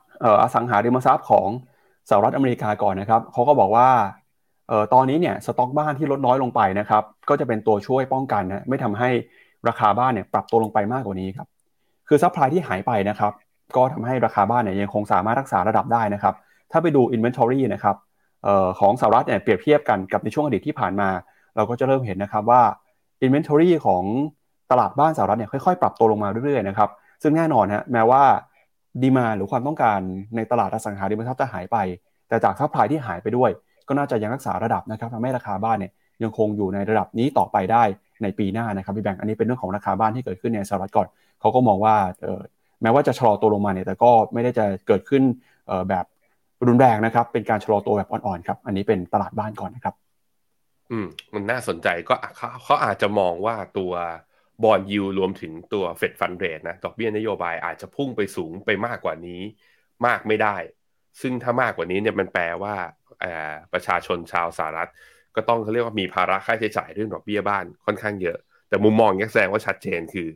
[0.42, 1.48] อสังหาริมทรัพย์ของ
[2.10, 3.90] สหรัฐอเมริกาก่อนนะครับเขาก็บอกว่า
[4.72, 9.10] ออตอนนี้เนี่ยสต็อกบ้านที่ลดน้อยลงไปนะครับ ก็จะเป็นตัวช่วยป้องกันนะไม่ทำให้
[9.68, 11.48] ราคาบ้านเนี่ยปรับตัวลงไปมากกว่านี้ครับ
[12.08, 13.34] คือ supply ที่หายไปนะครับ
[13.76, 16.36] ก็ทำให้ราคาบ้านเนี่ยยังคงสามารถรักษาระดับได้นะครับ
[16.72, 17.96] ถ้าไปดู inventory นะครับ
[18.48, 21.10] ออของสหรัฐเนี่ยเปรียบเทียบกันกับในช่วงอดีตที่ผ่านมา
[21.56, 22.62] เราก็จะเริ่มเห็นนะครับว่า
[23.26, 24.04] inventory ของ
[24.72, 26.90] ตลาดบ้านสหรัฐเนี่ยค่อยๆ ปรับตัวลงมาเรื่อยๆนะครับ
[27.24, 28.24] ซึ่งแน่นอนฮะแม้ว่า
[29.02, 30.00] demand หรือความต้องการ
[30.36, 31.78] ในตลาดอสังหาริมทรัพย์จะหายไป
[32.28, 33.52] แต่จาก supply ที่หายไปด้วย
[33.88, 35.92] ก็น่าจะยังรักษาระดับนะครับทำให้ราคาบ้านเนี่ย
[36.24, 37.84] ยังคงอยู่ในระดับนี้ต่อไปได้
[38.24, 41.08] ในปีหน้านะครับพี่แบงค์อันนี้เป็นเรื่องของราคาบ้านที่เกิดขึ้นในสหรัฐก่อน
[41.40, 41.96] เขาก็มองว่า
[42.82, 45.24] แม้ว่าจะชะลอตัวลงมาเนี่ยแต่ก็ไม่ได้จะเกิดขึ้น
[45.90, 46.06] แบบ
[46.68, 49.96] รุนแรงนะครับ เป็นการชะลอตัวแบบอ่อนๆครับอันนี้เป็นตลาดบ้านก่อนนะครับ
[50.92, 53.94] อืมมันน่าสนใจก็เขาเขาอาจจะมองว่าตัว
[54.64, 59.42] บอลยูรวมถึงตัวเฟดฟันเรทนะดอกเบี้ยนโยบายอาจจะพุ่งไปสูงไปมากกว่านี้
[60.06, 60.56] มากไม่ได้
[61.22, 62.76] ซึ่งถ้ามากกว่านี้เนี่ยมันแปลว่า
[63.74, 64.90] ประชาชนชาวสหรัฐ
[65.36, 68.38] ก็ต้องเขาเรียกว่ามีภาระค่าใช้จ่ายเรื่องดอกเบี้ยบ้านค่อนข้างเยอะ
[68.70, 70.30] แต่มุมมองยังแสดงว่าชัดเจนคือ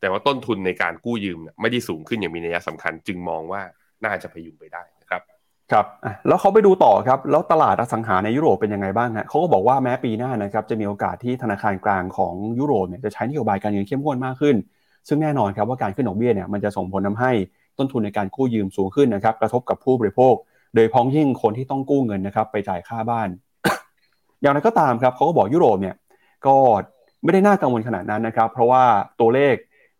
[0.00, 3.62] แต่ว่าต้นทุนในการกู้ยืมไม่ได้สูงขึ้นอย่างมีนัยสำคัญ จึงมองว่า
[4.04, 5.22] น่าจะพยุงไปได้นะครับ
[5.72, 5.86] ครับ
[6.28, 14.56] แล้วเขาไปดูต่อครับแล้วตลาดอสังหาในยุโรปเป็นยังไงบ้างฮะเขาก็บอกว่าแม้ปีหน้านะครับจะมีโอกาสที่ธนาคารกลางของยุโรปเนี่ยจะใช้นโยบายการเงินเข้มข้นมากขึ้น
[15.08, 17.32] ซึ่งแน่นอนครับว่าการขึ้นดอกเบี้ยเนี่ยมันจะส่งผลทาให้
[17.78, 20.34] ต้นทุนในการกู้ยืมสูงขึ้นนะครับกระทบกับผู้บริโภค
[20.74, 23.28] โดยพ้องยิ่งคนที่ต้องกู้เงินนะครับไปจ่ายค่าบ้าน
[24.40, 25.96] อย่างไรก็ตามครับเขาก็บอกยุโรปเนี่ย
[26.46, 26.56] ก็
[27.24, 28.84] ไม่ได้น่ากังวลขนาดนั้นนะครับ เพราะว่า
[29.20, 29.54] ตัวเลข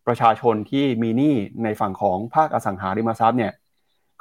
[0.07, 3.51] ประชาชนที่มีหนี้ในฝั่งของภาคอสังหาริมทรัพย์เนี่ย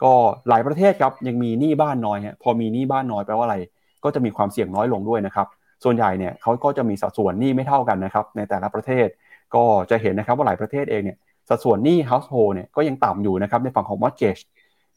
[0.03, 0.13] ก็
[0.49, 3.57] หลายประเทศครับยังมีหนี้บ้านน้อยฮะพอมีหนี้บ้านน้อยแปลว่าอะไร
[4.05, 5.47] ก็จะมีความเสี่ยงน้อยลงด้วยนะครับ
[5.85, 9.07] ส่วนใหญ่เนี่ยเขาก็จะมีสัดส่วนหนี้ไม่เท่ากันนะครับ ในแต่ละประเทศ
[9.55, 11.17] ก็จะเห็นนะครับว่าหลายประเทศเองเนี่ย
[11.49, 14.43] สัดส่วนหนี้ household เนี่ยก็ยังต่ำอยู่นะครับในฝั่งของ mortgage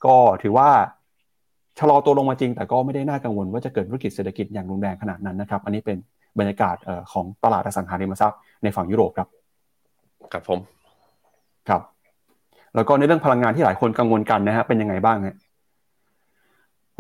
[0.06, 0.70] ก็ถือว่า
[1.80, 5.98] ชะลอตัวลงมาจริง แต่ก็ไม่ได้น่ากังวลว่าจะเกิดวิกฤตเศรษฐกิจอย่างรุนแรงขนาดนั้นนะครับ อันนี้เป็น
[6.40, 6.76] บรรยากาศ
[7.12, 9.28] ของตลาดอสังหาริมทรัพย์ในฝั่งยุโรปครับ
[10.32, 10.60] ครับผม
[11.70, 11.82] ครับ
[12.76, 15.36] แล้วก็ในเรื่องพลังงานที่หลายคนกังวลกันนะฮะเป็นยังไงบ้างฮะ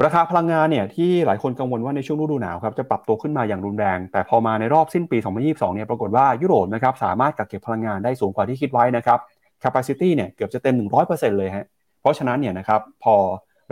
[0.05, 9.19] ราคาพลังงานเนี่ยที่หลายคนกังวลว่าในช่วงฤดูหนาวครับจะปรับตัวขึ้นมาอย่างรุนแรง แต่พอมาในรอบสิ้นปี 2022 เนี่ยปรากฏว่ายุโรปนะครับสามารถกักเก็บพลังงานได้สูงกว่าที่คิดไว้นะครับ
[9.63, 10.75] capacity เนี่ยเกือบจะเต็ม
[11.07, 11.65] 100%เลยฮะ
[12.01, 13.15] เพราะฉะนั้นเนี่ยนะครับพอ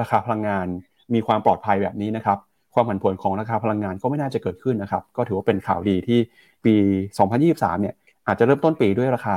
[0.01, 0.67] ราคาพลังงาน
[1.13, 2.37] มีความปลอดภัยแบบนี้นะครับ
[2.73, 6.19] ความผันผวนของราคาพลังงานก็ไม่น่าจะเกิดขึ้นนะครับ ก็ถือว่าเป็นข่าวดีที่
[6.65, 6.75] ปี
[7.29, 7.95] 2023 เนี่ย
[8.27, 9.35] อาจจะเริ่มต้นปีด้วยราคา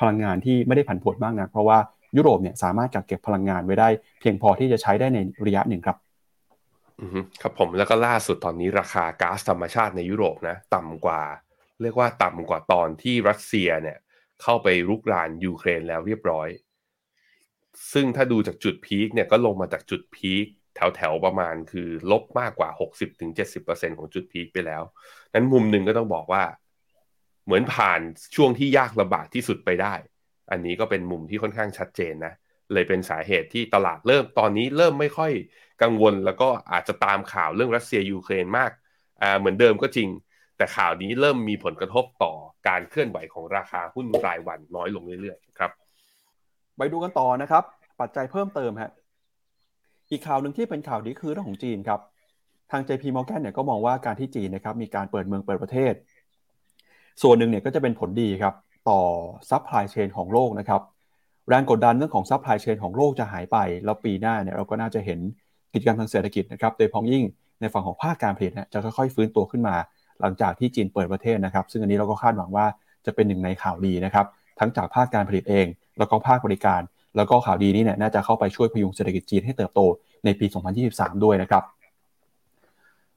[0.00, 1.78] พลังงานที่ไม่ได้ผันผวนมากนะเพราะว่า
[2.16, 3.88] ยุโรปเนี่ยสามารถกักเก็บพลังงานไว้ได้
[4.20, 5.96] เพียงพอที่จะใช้ได้ในระยะหนึ่งครับ
[7.42, 11.22] ครับผมแล้วก็ล่าสุดตอนนี้ราคาก๊าซธรรมชาติในยุโรปนะต่ำกว่า
[11.82, 13.98] เรียกว่าต่ำกว่าตอนที่รัสเซียเนี่ย
[14.42, 16.48] เข้าไปรุกรานยูเครนแล้วเรียบร้อย
[17.92, 20.46] ซึ่งถ้าดูจากจุดพีคเนี่ยก็ลงมาจากจุดพีค
[20.78, 22.70] แถวแถวประมาณคือลบมากกว่า
[23.34, 24.82] 60-70%ของจุดพีคไปแล้ว
[25.34, 26.44] นั้นมุมหนึ่งก็ต้องบอกว่า
[27.44, 28.00] เหมือนผ่าน
[28.36, 29.94] ช่วงที่ยากลำบากที่สุดไปได้
[30.50, 32.34] อันนี้ก็เป็นมุมที่ค่อนข้างชัดเจนนะ
[32.72, 35.32] เลยเป็นสาเหตุที่ตลาดเริ่มตอนนี้เริ่มไม่ค่อย
[35.82, 38.70] กังวล แล้วก็อาจจะตามข่าวเรื่องรัสเซียยูเครนมาก
[39.22, 40.08] อ่าเหมือนเดิมก็จริง
[40.56, 42.32] แต่ข่าวนี้เริ่มมีผลกระทบต่อ
[42.68, 45.70] การเคลื่อนไหวของราคาหุ้นรายวันน้อยลงเรื่อยๆครับ
[46.76, 47.64] ไปดูกันต่อนะครับ
[48.00, 48.90] ปัจจัยเพิ่มเติมฮะ
[50.10, 52.00] อีกข่าวหนึ่งที่เป็นข่าวดีคือเรื่องของจีนครับ
[52.70, 55.92] ทาง JP Morgan เนี่ยก็มองว่าการที่จีนนะครับมีการเปิดเมืองเปิดประเทศ
[57.22, 58.54] ส่วนหนึ่งเนี่ยก็จะเป็นผลดีครับ
[58.88, 59.00] ต่อ
[59.50, 60.82] supply chain ของโลกนะครับ
[61.48, 65.20] แรงกดดันเรื่องของ supply chain ของโลกจะหายไป แล้วปีหน้าเนี่ยเราก็น่าจะเห็น
[65.72, 67.24] กิจกรรมทางเศรษฐกิจนะครับโดยเฉพาะอย่างยิ่ง
[67.60, 69.76] ในฝั่งของภาคการผลิตจะค่อยๆฟื้นตัวขึ้นมา
[70.20, 72.66] หลังจากที่จีนเปิดประเทศนะครับ ซึ่งอันนี้เราก็คาดหวังว่า
[73.06, 74.26] จะเป็นหนึ่งในข่าวดีนะครับ
[74.58, 75.66] ทั้งจากภาคการผลิตเอง
[75.98, 76.80] แล้วก็ภาคบริการ
[77.16, 79.80] แล้วก็ข่าวดีนี้เนี่ยน่าจะเข้าไปช่วยพยุงเศรษฐกิจจีนให้เติบโต
[80.24, 80.46] ในปี
[80.84, 81.62] 2023 ด้วยนะครับ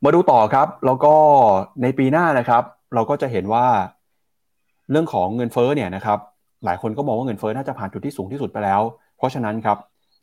[0.04, 1.14] มาดูต่อครับ แล้วก็
[1.82, 3.66] ในปีหน้านะครับ เราก็จะเห็นว่า
[4.92, 6.20] เรื่องของเงินเฟ้อเนี่ยนะครับ
[6.66, 8.82] หลายคนก็มองว่าเงินเฟ้อน่าจะผ่านจุดที่สูงที่สุดไปแล้ว
[9.18, 9.78] เพราะฉะนั้นครับ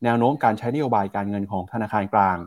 [0.04, 2.38] แนวโน้มการใช้นโยบายการเงินของธนาคารกลาง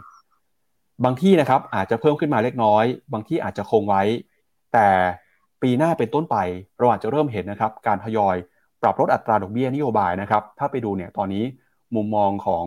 [1.03, 4.03] บางที่นะครับอาจจะเพิ่มขึ้นมาเล็กน้อย บางที่อาจจะคงไว้
[4.73, 4.87] แต่
[5.61, 6.37] ปีหน้าเป็นต้นไป
[6.77, 8.35] เราอาจจะเริ่มเห็นนะครับการทยอย
[8.81, 11.43] ปรับลดอัตราดอกเบี้ยนโยบายนะครับ ถ้าไปดูเนี่ยตอนนี้
[11.95, 12.65] มุมมองของ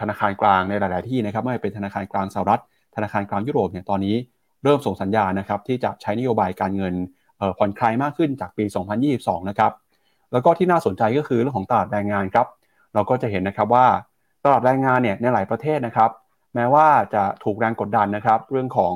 [0.00, 2.60] ธนาคารกลางในหลาย ๆ ที่นะครับไม่ว่าเป็นธนาคารกลางสหรัฐ
[2.96, 4.16] ธนาคารกลางยุโรปเนี่ยตอนนี้
[4.64, 6.94] เริ่มส่งสัญญาณนะครับที่จะใช้นโยบายการเงิน
[7.58, 8.64] ผ่อนคลายมากขึ้นจากปี
[9.06, 9.72] 2022 นะครับ
[10.32, 12.46] แล้วก็ที่น่าสนใจก็คือเรื่องของตลาดแรงงานครับ
[12.94, 13.86] เราก็จะเห็นนะครับว่า
[14.44, 16.10] ตลาดแรงงานเนี่ยในหลายประเทศนะครับ
[16.54, 18.94] แม้ว่าจะถูกแรงกดดันนะครับ เรื่องของ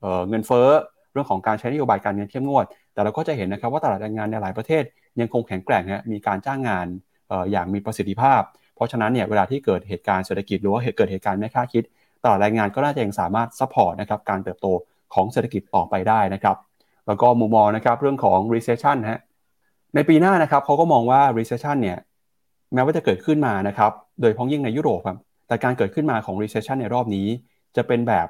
[0.00, 0.68] เงินเฟ้อ
[1.12, 4.82] เรื่องของการใช้นโยบายการเงินเข้มงวด แต่เราก็จะเห็นนะครับว่าตลาดแรงงานในหลายประเทศ
[5.20, 6.86] ยังคงแข็งแกร่งฮะมีการจ้างงาน
[7.52, 8.40] อย่างมีประสิทธิภาพ
[8.74, 11.84] เพราะฉะนั้นเนี่ยเวลาที่เกิดเหตุการณ์เศรษฐกิจหรือว่าเกิดเหตุการณ์ไม่คาดคิด
[12.22, 14.66] ตลาดแรงงานก็น่าจะยังสามารถ support นะครับการเติบโต
[15.14, 16.56] ของเศรษฐกิจต่อไปได้นะครับ
[17.06, 19.20] แล้วก็มุมมองนะครับเรื่องของ recession ฮะ
[19.94, 21.98] ในปีหน้านะครับเขาก็มองว่า recession เนี่ย
[22.74, 27.26] แม้ว่าจะเกิดขึ้นมานะครับโดยเฉพาะอย่างยิ่งในยุโรปครับแต่การเกิดขึ้นมาของ recession ในรอบนี้
[27.76, 28.28] จะเป็นแบบ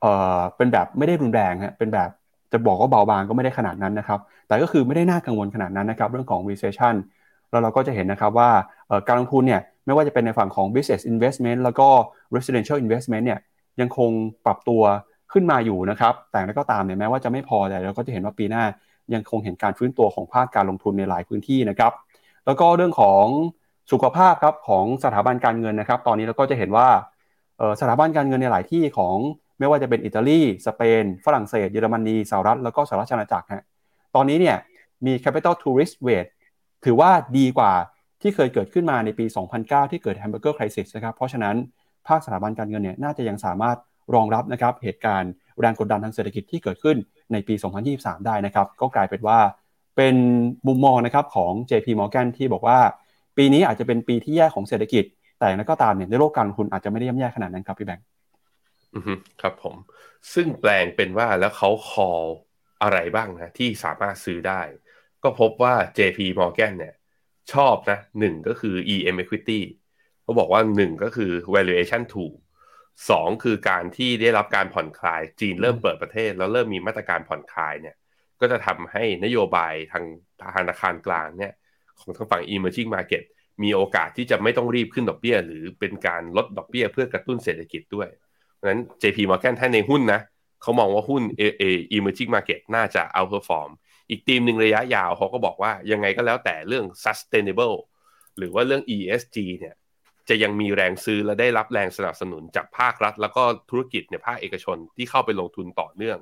[0.00, 2.10] เอ่อเป็นแบบไม่ได้รุนแรงฮะเป็นแบบ
[2.52, 6.94] จะบอกว่าเบาบางก็ไม่ได้ขนาดนั้นนะครับ แต่ก็คือไม่ได้น่ากังวลขนาดนั้นนะครับ เรื่องของ recession
[7.50, 8.50] แล้วเราก็จะเห็นนะครับว่า
[9.08, 11.88] การลงทุนเนี่ยไม่ว่าจะเป็นในฝั่งของ business investment แล้วก็
[12.34, 13.38] residential investment เนี่ย
[13.80, 14.10] ยังคง
[14.46, 14.82] ปรับตัว
[15.32, 18.64] ขึ้นมาอยู่นะครับ แต่ก็ตามเนี่ยแม้ว่าจะไม่พอแต่เราก็จะเห็นว่าปีหน้า
[19.14, 21.92] ยังคงเห็นการฟื้นตัวของภาคการลงทุนในหลายพื้นที่นะครับ
[22.46, 23.24] แล้วก็เรื่องของ
[23.92, 26.88] สุขภาพครับของสถาบันการเงินนะครับ ตอนนี้เราก็จะเห็นว่า
[27.80, 29.16] สถาบันการเงินในหลายที่ของ
[29.60, 33.64] ไม่ว่าจะเป็นอิตาลี สเปน ฝรั่งเศส เยอรมนีสหรัฐ แล้วก็สหราชอาณาจักรฮะ
[34.14, 34.56] ตอนนี้เนี่ย
[35.06, 36.28] มี capital to risk weight
[36.84, 37.72] ถือว่าดีกว่า
[38.22, 39.24] ที่เคยเกิดขึ้นมาในปี
[39.58, 41.56] 2009 ที่เกิด Hamburger Crisis นะครับ เพราะฉะนั้น
[42.08, 43.76] ภาคสถาบันการเงินเนี่ยน่าจะยังสามารถ
[44.14, 46.96] รองรับนะครับเหตุการณ์แรงกดดันทางเศรษฐกิจที่เกิดขึ้น
[47.32, 47.54] ในปี
[47.90, 49.38] 2023 ได้นะครับ ก็กลายเป็นว่า
[49.96, 50.16] เป็น
[50.68, 52.78] มุมมองนะครับของ JP Morgan ที่บอกว่า
[53.36, 55.04] ปีนี้อาจจะเป็นปีที่แย่ของเศรษฐกิจ
[55.38, 58.04] แต่นั้นก็ตามเนี่ยในโลกการลงทุนอาจจะไม่ได้ย่ำแย่ขนาดนั้นครับพี่แบงค์
[59.40, 59.76] ครับผม
[60.34, 62.26] ซึ่งแปลงเป็นว่าแล้วเขา call
[62.82, 64.60] อะไรบ้างนะที่สามารถซื้อได้
[65.22, 66.94] ก็พบว่า JP Morgan เนี่ย
[67.52, 69.60] ชอบนะหนึ่งก็คือ EM equity
[70.22, 72.32] เขาบอกว่าหนึ่งก็คือ valuation tool
[73.10, 77.96] สองคือการที่ได้รับการผ่อนคลายจีนเริ่มเปิดประเทศ แล้วเริ่มมีมาตรการผ่อนคลายเนี่ย
[78.40, 80.04] ก็จะทำให้นโยบายทาง
[80.56, 81.52] ธนาคารกลางเนี่ย
[82.00, 83.22] ของทางฝั่ง emerging market
[83.62, 88.29] มีโอกาสที่จะไม่ต้องรีบขึ้นดอกเบี้ย หรือเป็นการลดดอกเบี้ยเพื่อกระตุ้นเศรษฐกิจด้วยเพราะฉะ
[88.68, 90.20] นั้น JP Morgan ท่านในหุ้นนะ
[90.62, 91.62] เขามองว่าหุ้น A
[91.96, 93.70] emerging market น่าจะ outperform
[94.10, 97.76] อีกทีมหนึ่งระยะยาวเขาก็บอกว่ายังไงก็แล้วแต่เรื่อง sustainable
[98.38, 99.74] หรือว่าเรื่อง ESG เนี่ย
[100.28, 106.18] จะยังมีแรงซื้อและได้รับแรงสนับสนุนจากภาครัฐ แล้วก็ธุรกิจในภาคเอกชนที่เข้าไปลงทุนต่อเนื่อง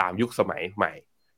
[0.00, 0.92] ตามยุคสมัยใหม่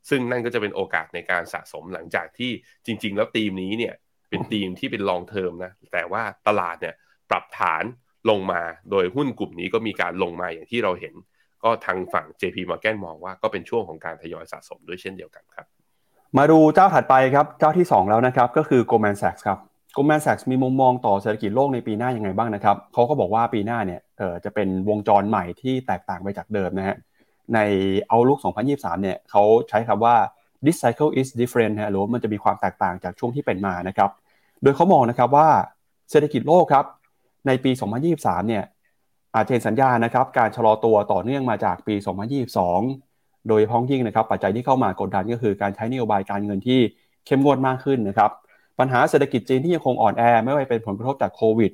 [0.08, 2.50] ซึ่งนั่นก็จะเป็นโอกาสในการสะสมหลังจากที่
[2.86, 3.94] จริง ๆ แล้วทีมนี้เนี่ย
[4.28, 6.94] เป็นทีมที่เป็นลองเทอมนะแต่ว่าตลาดเนี่ย
[7.30, 7.84] ปรับฐาน
[8.30, 8.60] ลงมา
[8.90, 11.14] โดยหุ้นกลุ่มนี้ก็มีการลงมาอย่างที่เราเห็น
[11.62, 15.66] ก็ทางฝั่ง JP Morgan มองว่าก็เป็นช่วงของการทยอยสะสมด้วยเช่นเดียวกันครับ
[16.38, 19.58] มาดูเจ้าถัดไปครับเจ้าที่ 2 แล้วนะครับก็คือ Goldman Sachs ครับ
[19.96, 26.96] Goldman Sachs มีมุมมองต่อเศรษฐกิจโลกในปีหน้ายังไงบ้างนะครับเขาก็บอกว่าปีหน้าเนี่ยเออจะเป็นวงจรใหม่ที่แตกต่างไปจากเดิมนะฮะ
[27.54, 27.58] ใน
[28.10, 30.16] Outlook 2023 เนี่ยเขาใช้คำว่า
[30.64, 34.10] this cycle is different ฮะหรือว่ามันจะมีความแตกต่างจากช่วงที่เป็นมานะครับ
[34.62, 35.48] โดยเขามองนะครับว่า
[36.10, 36.84] เศรษฐกิจโลกครับ
[37.46, 37.70] ในปี
[38.10, 38.64] 2023 เนี่ย
[39.34, 41.94] อาจจะเห็นสัญญาณนะครับการชะลอตัวต่อเนื่องมาจากปี
[42.70, 46.80] 2022 โดยพ้องยิ่งนะครับปัจจัยที่เข้ามากดดันก็คือการใช้นโยบายการเงินที่
[47.26, 48.30] เข้มงวดมากขึ้นนะครับ
[48.78, 51.72] ปัญหาเศรษฐกิจจีนที่ยังคงอ่อนแอไม่ว่าเป็นผลกระทบจากโควิด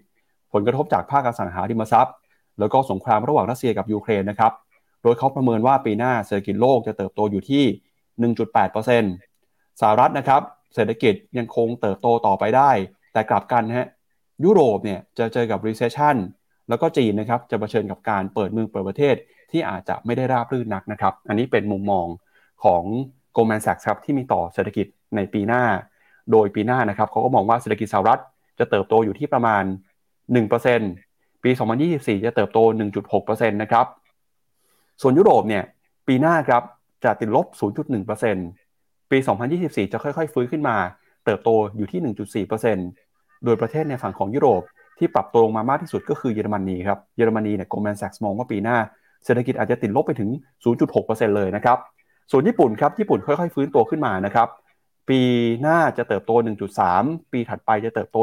[0.53, 2.15] ผลกระทบจากภาคอสังหาริมทรัพย์
[2.59, 4.53] แล้วก็สงครามระหว่างรัสเซียกับยูเครนนะครับ
[5.03, 7.65] โดยเขาประเมินว่าปีหน้าเศรษฐกิจโลกจะเติบโตอยู่ที่
[9.07, 10.43] 1.8%สหรัฐนะครับ
[10.75, 12.71] เศรษฐกิจยังคงเติบโตต่อไปได้
[13.13, 13.89] แต่กลับกันฮะ
[14.45, 16.17] ยุโรปเนี่ยจะเจอกับ recession
[16.69, 19.17] แล้วก็จีนนะครับจะเผชิญกับการเปิดเมืองเปิดประเทศ
[19.51, 22.07] ที่อาจจะไม่ได้ราบรื่นนักนะครับ อันนี้เป็นมุมมอง
[22.65, 22.83] ของ
[23.37, 25.65] Goldman Sachs ครับที่มีต่อเศรษฐกิจในปีหน้า
[26.31, 28.21] โดยปีหน้านะครับเขาก็มองว่าเศรษฐกิจสหรัฐ
[28.59, 29.65] จะเติบโตอยู่ที่ประมาณ
[30.55, 31.51] 1%ปี
[31.89, 32.59] 2024 จะเติบโต
[33.05, 33.87] 1.6%นะครับ
[35.03, 35.65] ส่วนยุโรปเนี่ย
[36.09, 36.63] ปีหน้าครับ
[37.05, 37.47] จะติดลบ
[38.51, 39.19] 0.1%ปี
[39.55, 40.77] 2024 จะค่อยๆ ฟื้นขึ้นมา
[41.25, 43.02] เติบโตอยู่ที่ 1.4%
[43.45, 44.63] โดยประเทศในฝั่งของยุโรป
[44.99, 48.77] ที่ปรับตัวลงมามากที่สุดก็คือเยอรมนีครับ เยอรมนีเนี่ย Goldman Sachs มองว่าปีหน้า
[49.25, 50.31] เศรษฐกิจอาจจะติดลบไปถึง
[50.85, 51.79] 0.6%เลยนะครับ
[52.31, 54.49] ส่วนญี่ปุ่นครับ ญี่ปุ่นค่อยๆ ฟื้นตัวขึ้นมานะครับ
[55.09, 55.21] ปี
[55.63, 56.33] หน้าจะเติบโต
[56.83, 58.17] 1.3 ปีถัดไปจะเติบโต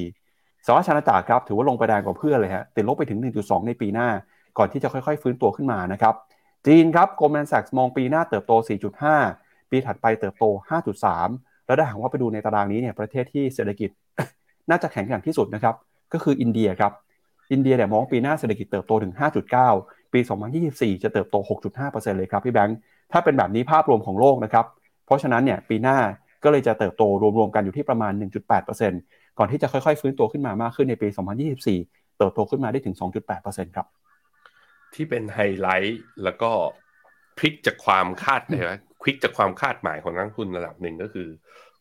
[0.00, 4.08] 1.4 สหรัฐอาณาจักรครับถือว่าลงไปแรงกว่าเพื่อนเลยฮะ ติดลบไปถึง 1.2 ในปีหน้า
[4.58, 6.14] ก่อนที่จะค่อยๆ ฟื้นตัวขึ้นมานะครับ
[6.66, 8.52] จีนครับ Goldman Sachs มองปีหน้าเติบโต
[9.12, 10.44] 4.5 ปีถัดไปเติบโต
[11.06, 13.90] 5.3 แล้วถ้าหากว่าไปดูในตารางนี้เนี่ย ประเทศที่เศรษฐกิจ
[14.70, 15.74] น่าจะแข็งแกร่งที่สุดนะครับ
[16.12, 16.92] ก็คืออินเดียครับ
[17.52, 19.12] อินเดียเนี่ยมองปีหน้าเศรษฐกิจเติบโตถึง
[19.62, 20.20] 5.9 ปี
[20.60, 21.36] 2024 จะเติบโต
[21.78, 22.76] 6.5%เลยครับพี่แบงค์
[23.12, 24.66] ถ้าเป็นแบบนี้ภาพรวมของโลกนะครับ
[25.06, 25.98] เพราะฉะนั้นเนี่ยปีหน้า
[26.44, 27.02] ก็เลยจะเติบโต
[27.38, 28.12] รวมๆกันอยู่ที่ประมาณ
[28.76, 31.08] 1.8%ก่อนที่จะค่อยๆ ฟื้นตัวขึ้นมามากขึ้นในปี
[31.62, 32.96] 2024 เติบโตขึ้นมาได้ถึง
[33.36, 33.86] 2.8%ครับ
[34.94, 36.50] ที่เป็นไฮไลท์แล้วก็
[37.38, 41.28] พลิกจากความคาดเลยนะพลิกจากความคาดหมายของนักทุนระดับหนึ่งก็คือ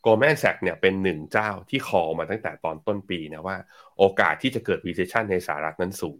[0.06, 3.58] Goldman Sachs เนี่ยเป็นหนึ่งเจ้าที่คอมาตั้งแต่ตอนต้นปีนะว่า
[3.98, 6.12] โอกาสที่จะเกิด recession ในสหรัฐนั้นสู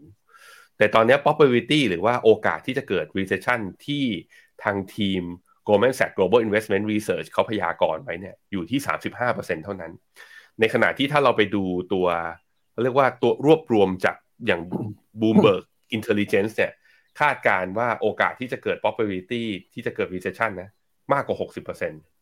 [0.78, 4.04] แต่ตอนนี้ probability หรือว่าโอกาสที่จะเกิด recession ที่
[4.62, 5.22] ทางทีม
[5.66, 8.80] Goldman Sachs Global Investment Research เขาพยากรณ์ไว้เนี่ยอยู่ที่
[9.22, 9.92] 35%เท่านั้น
[10.60, 12.06] ในขณะที่ถ้าเราไปดูตัว
[12.82, 14.16] เรียกว่าตัวรวบรวมจาก
[14.46, 14.60] อย่าง
[15.20, 15.62] Bloomberg
[15.96, 16.72] Intelligence เนี่ย
[17.20, 20.70] คาดการว่าโอกาสที่จะเกิด probability ที่จะเกิด recession นะ
[21.12, 22.19] มากกว่า 60%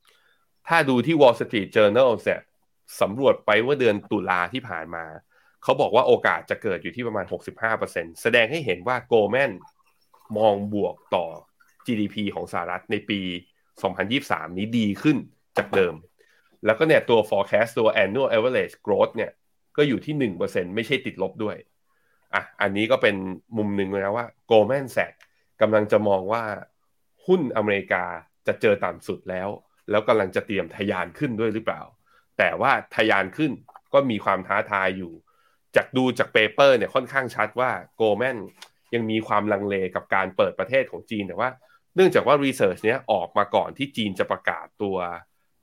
[0.69, 2.41] ถ้าดูที่ Wall Street Journal เนี่ย
[3.01, 5.05] สำรวจไปว่าเดือนตุลาที่ผ่านมา
[5.63, 7.27] เขาบอกว่าโอกาสจะเกิดอยู่ที่ประมาณ
[7.73, 9.53] 65%แสดงให้เห็นว่า Goldman
[10.39, 11.27] มองบวกต่อ
[11.87, 13.21] GDP ของสหรัฐในปี
[13.89, 15.17] 2023 นี้ดีขึ้น
[15.59, 15.95] จากเดิม
[16.65, 19.31] แล้วก็เนี่ยตัว forecast ตัว annual average growth เนี่ย
[19.77, 20.15] ก็อยู่ที่
[20.47, 21.57] 1%ไม่ใช่ติดลบด้วย
[22.35, 23.15] อะอันนี้ก็เป็น
[23.57, 25.19] มุมหนึ่งนะว่า Goldman Sachs
[25.61, 26.45] กำลังจะมองว่า
[27.27, 28.05] หุ้นอเมริกา
[28.47, 29.49] จะเจอต่ำสุดแล้ว
[29.91, 31.83] แล้วกำลังจะเตรียมทะยานขึ้นด้วยหรือเปล่า
[32.39, 33.53] แต่ว่าทะยานขึ้น
[33.93, 35.13] ก็มีความท้าทายอยู่
[35.77, 37.71] จากดูจากเปเปอร์เนี่ยค่อนข้างชัดว่า
[38.01, 38.39] Goldman
[38.95, 41.51] ยังมีความลังเลกับการเปิดประเทศของจีนแต่ว่า
[41.95, 44.97] เนื่องจากว่ารีเสิร์ชเนี้ยออกมาก่อนที่จีนจะประกาศตัว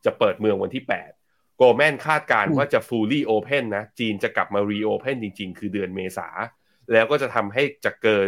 [0.05, 0.83] จะเปิดเมืองวันที่
[1.21, 6.27] 8 โกลแมนคาดการว่าจะ fully open นะ จีนจะกลับมา reopen จริง ๆ คือเดือนเมษา
[6.91, 8.27] แล้วก็จะทำให้จะเกิด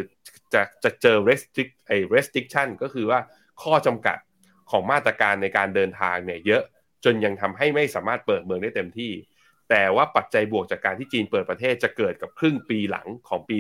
[0.54, 3.20] จะจะเจอ restrict ไอ้ restriction ก็คือว่า
[3.64, 4.18] ข้อจำกัด
[4.72, 6.62] ของมาตรการในการเดินทางเนี่ยเยอะ
[7.06, 9.12] จนยังทำให้ไม่สามารถเปิดเมืองได้เต็มที่
[9.70, 13.58] แต่ว่าปัจจัยบวกจากการที่จีนเปิดประเทศจะเกิดกับครึ่งปีหลังของปี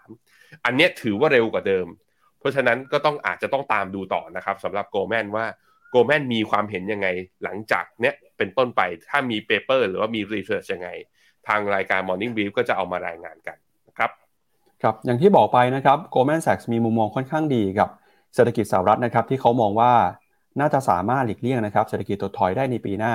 [0.00, 1.86] 2023 อันนี้ถือว่าเร็วกว่าเดิม
[2.38, 5.46] เพราะฉะนั้นก็ต้องอาจจะต้องตามดูต่อนะครับสำหรับ Goldman ว่า
[5.90, 7.08] Goldman มีความเห็นยังไง
[7.44, 8.80] หลังจากเนี้ยเป็นต้นไป
[9.10, 10.88] ถ้ามี paper หรือว่ามี research ยังไง
[11.48, 13.56] ทางรายการ Morning Brief ก็จะเอามารายงานกัน
[13.88, 14.10] นะครับ
[14.82, 17.88] ครับอย่างที่บอกไปนะครับ Goldman Sachs มีมุมมองค่อนข้างดีกับ
[18.34, 19.92] เศรษฐกิจสหรัฐนะครับที่เขามองว่า
[20.60, 23.14] น่าจะสามารถหลีกเลี่ยงนะครับเศรษฐกิจถดถอยได้ในปีหน้า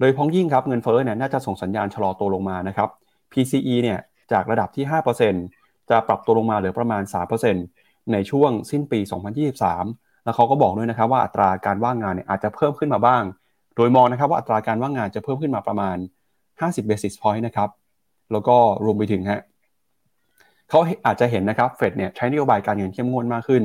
[0.00, 2.88] โดยเฉพาะอย่างยิ่งครับเงินเฟ้อเนี่ยน่าจะส่งสัญญาณชะลอตัวลงมานะครับ
[3.32, 3.98] PCE เนี่ย
[4.32, 4.84] จากระดับที่
[5.32, 7.02] 5%จะปรับตัวลงมาเหลือประมาณ
[7.56, 9.00] 3%ในช่วงสิ้นปี
[9.62, 13.22] 2023 แล้วเขาก็บอกด้วยนะครับว่าอัตราการว่างงานเนี่ยอาจจะเพิ่มขึ้นมาบ้าง
[13.76, 15.96] โดยมองนะครับว่าอัตราการว่างงานจะเพิ่มขึ้นมาประมาณ
[16.42, 17.68] 50 basis point นะครับ
[18.32, 19.40] แล้วก็รวมไปถึงฮะ
[20.70, 23.62] เขาอาจจะเห็นนะครับเฟดเนี่ยใช้นโยบายการเงินเข้มงวดมากขึ้น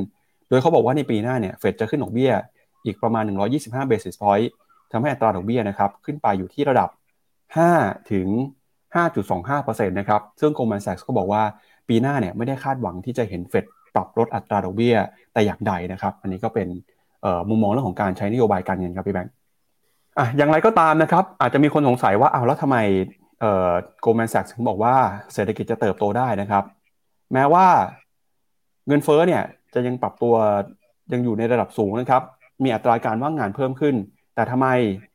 [0.48, 2.32] โดยเขาบอกว่าในปีหน้าเนี่ยเฟดจะขึ้นดอกเบี้ย
[2.84, 3.24] อีกประมาณ
[3.58, 4.48] 125 basis point
[4.92, 6.88] ทำให้อัตราดอกเบี้ยนะครับขึ้นไปอยู่ที่ระดับ
[7.50, 8.28] 5 ถึง
[8.98, 11.42] 5.25%นะครับซึ่ง Goldman Sachs ก็บอกว่า
[11.88, 13.64] ปีหน้าเนี่ยไม่ได้คาดหวังที่จะเห็นเฟด
[13.94, 14.96] ปรับลดอัตราดอกเบี้ย
[15.32, 16.68] แต่อย่างใดนะครับ อันนี้ก็เป็น
[17.48, 19.32] มุมมองเรื่องของการใช้นโยบายการเงินครับพี่แบงค์
[20.18, 22.76] อะอย่างไรก็ตามนะครับ อาจจะมีคนสงสัยว่าเอาแล้วทำไม
[23.40, 23.70] เอ่อ
[24.04, 24.94] Goldman Sachs ถึงบอกว่า
[25.34, 26.64] เศรษฐกิจจะเติบโตได้นะครับ
[27.32, 27.66] แม้ว่า
[28.88, 29.42] เงินเฟ้อเนี่ย
[29.74, 30.34] จะยังปรับตัว
[31.12, 32.22] ยังอยู่ในระดับสูงนะครับ
[32.62, 33.94] มีอัตราการว่างงานเพิ่มขึ้น
[34.34, 34.66] แต่ทำไม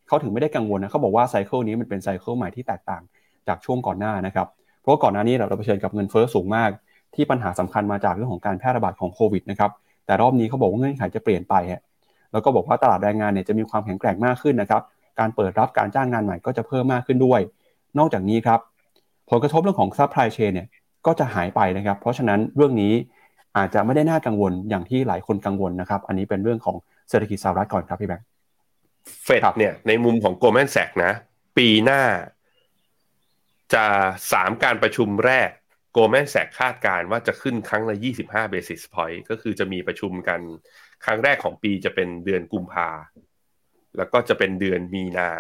[0.08, 3.02] เขาถึงไม่ได้กังวลนะเขาบอกว่า cycle นี้มันเป็น cycle ใหม่ที่แตกต่าง
[3.48, 4.48] จากช่วงก่อนหน้านะครับ
[4.82, 6.70] เพราะก่อนหน้านี้เราเผชิญกับเงินเฟ้อสูงมาก
[7.16, 9.72] ที่ปัญหาสำคัญมาจากเรื่องของการแพร่ระบาดของโควิดนะครับ
[10.06, 11.82] แต่รอบนี้เขาบอกว่าเงื่อนไขจะเปลี่ยนไปฮะ
[12.32, 14.82] แล้วก็บอกว่าตลาดแรงงานเนี่ยจะมีความแข็งแกร่งมากขึ้นนะครับ
[15.20, 17.42] การเปิดรับการจ้างงานใหม่ก็จะเพิ่มมากขึ้นด้วย
[17.98, 18.60] นอกจากนี้ครับ
[19.30, 20.68] ผลกระทบเรื่องของ supply chain เนี่ย
[21.06, 22.94] ก็จะหายไปนะครับ เพราะฉะนั้นเรื่องนี้
[23.58, 26.76] อาจจะไม่ได้น่ากังวลอย่างที่หลายคนกังวลนะครับ อันนี้เป็นเรื่องของ
[27.10, 28.28] เศรษฐกิจสหรัฐก่อนครับพี่แบงค์
[29.24, 31.14] เฟดเนี่ยในมุมของโกลแมนแซกนะ
[31.58, 32.02] ปีหน้า
[33.74, 33.86] จะ
[34.32, 35.50] สามการประชุมแรก
[35.94, 40.42] โกลแมนแซกคาดการว่าจะขึ้นครั้งละ 25 basis point ก็คือจะมีประชุมกัน
[41.06, 42.90] ครั้งแรกของปีจะเป็นเดือนกุมภา
[43.98, 45.32] แล้วก็จะเป็นเดือนมีนา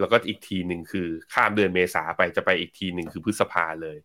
[0.00, 3.98] แล้วก็อีกทีหนึ่งคือข้ามเดือนเมษาไปจะไปอีกทีหนึ่งคือพฤษภาเลย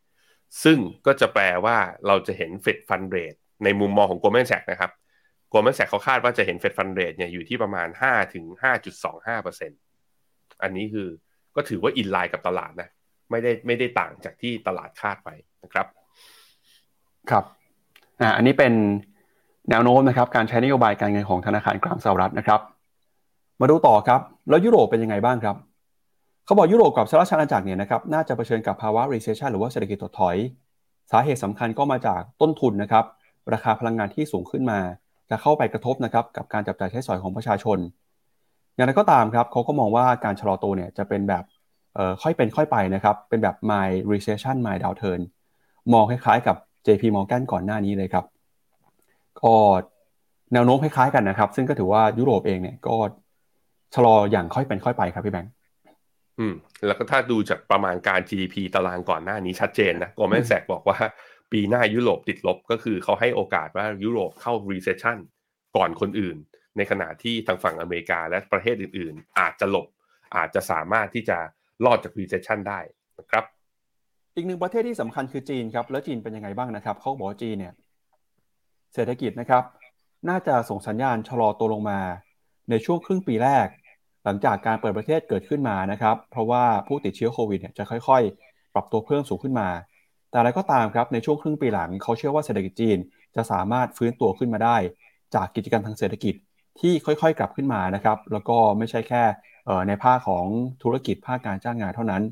[0.64, 4.92] ซึ่งก็จะแปลว่าเราจะเห็น Fed Fund Rate ในมุมมองของ Goldman Sachs นะครับ
[5.50, 8.46] Goldman Sachs เขาคาดว่าจะเห็น Fed Fund Rate เนี่ยอยู่ที่ประมาณ 5 ถึง
[9.34, 11.08] 5.25%อันนี้คือ
[11.56, 12.90] ก็ถือว่า in line กับตลาดนะ
[13.32, 15.30] ไม่ได้ไม่ได้ต่างจากที่ตลาดคาดไป
[15.64, 15.88] นะครับ
[17.30, 17.44] ครับ
[18.22, 18.74] อ่าอันนี้เป็น
[19.70, 22.62] แนวโน้มนะครับ การใช้นโยบายการเงินของธนาคารกลางสหรัฐนะครับ
[23.62, 25.56] มาดูต่อครับ แล้วยุโรปเป็นยังไงบ้างครับ
[26.46, 30.38] เขาบอกยุโรปกับสหรัฐอาณาจักรเนี่ยนะครับน่าจะเผชิญกับภาวะ recession หรือว่าเศรษฐกิจถดถอย
[31.12, 33.06] สาเหตุสำคัญก็มาจากต้นทุนนะครับ
[33.54, 34.80] ราคาพลังงานที่สูงขึ้นมา
[35.30, 37.78] จะเข้าไปกระทบนะครับกับการจับจ่ายใช้สอยของประชาชน
[38.76, 41.44] อย่างไรก็ตามครับเขาก็มองว่าการชะลอตัวเนี่ยจะเป็นแบบ
[42.22, 45.22] ค่อยเป็นค่อยไปนะครับ เป็นแบบ my recession my downturn
[45.94, 46.56] มองคล้ายๆกับ
[46.88, 48.26] JP Morgan ก่อนหน้านี้เลยครับ
[49.42, 49.56] ก็
[50.54, 52.96] แนวโน้มคล้ายๆกันนะครับ ซึ่งก็ถือว่ายุโรปเองเนี่ยก็
[53.96, 55.52] ชะลออย่างค่อยเป็นค่อยไปครับพี่แบงค์
[56.40, 56.54] อืม
[56.88, 60.98] แล้วก็ถ้าดูจากประมาณการ GDP ตารางก่อนหน้านี้ชัดเจนนะกอแมนแซกบอกว่า
[61.52, 65.18] ปีหน้ายุโรปติดลบก็คือเขาให้โอกาสว่ายุโรปเข้า recession
[65.76, 66.38] ก่อนคนอื่น
[66.78, 69.88] ในขณะที่ทางฝั่งอเมริกาและประเทศอื่น ๆ อาจจะหลบ
[70.36, 71.38] อาจจะสามารถที่จะ
[71.86, 72.80] รอดจาก recession ได้
[73.20, 73.44] นะครับ
[74.36, 77.74] อีกหนึ่งประเทศที่สำคัญคือจีนครับ แล้วจีนเป็นยังไงบ้างนะครับเขาบอกจีนเนี่ย
[78.94, 79.64] เศรษฐกิจนะครับ
[80.30, 82.00] น่าจะส่งสัญญาณชะลอตัวลงมา
[82.70, 83.68] ในช่วงครึ่งปีแรก
[84.24, 89.70] หลังจากการเปิดประเทศเกิดขึ้นมานะครับ เพราะว่าผู้ติดเชื้อโควิดเนี่ยจะค่อย ๆ ปรับตัวเพิ่มสูงขึ้นมา
[90.30, 92.98] แต่อะไรก็ตามครับในช่วงครึ่งปีหลังเขาเชื่อว่าเศรษฐกิจจีน
[93.36, 94.78] จะสามารถฟื้นตัวขึ้นมาได้
[95.36, 96.36] จากกิจกรรมทางเศรษฐกิจ
[96.80, 99.24] ที่ค่อยๆ กลับขึ้นมานะครับแล้วก็ไม่ใช่แค่
[99.88, 100.46] ในภาคของ
[100.84, 102.24] ธุรกิจภาคการจ้างงานเท่านั้น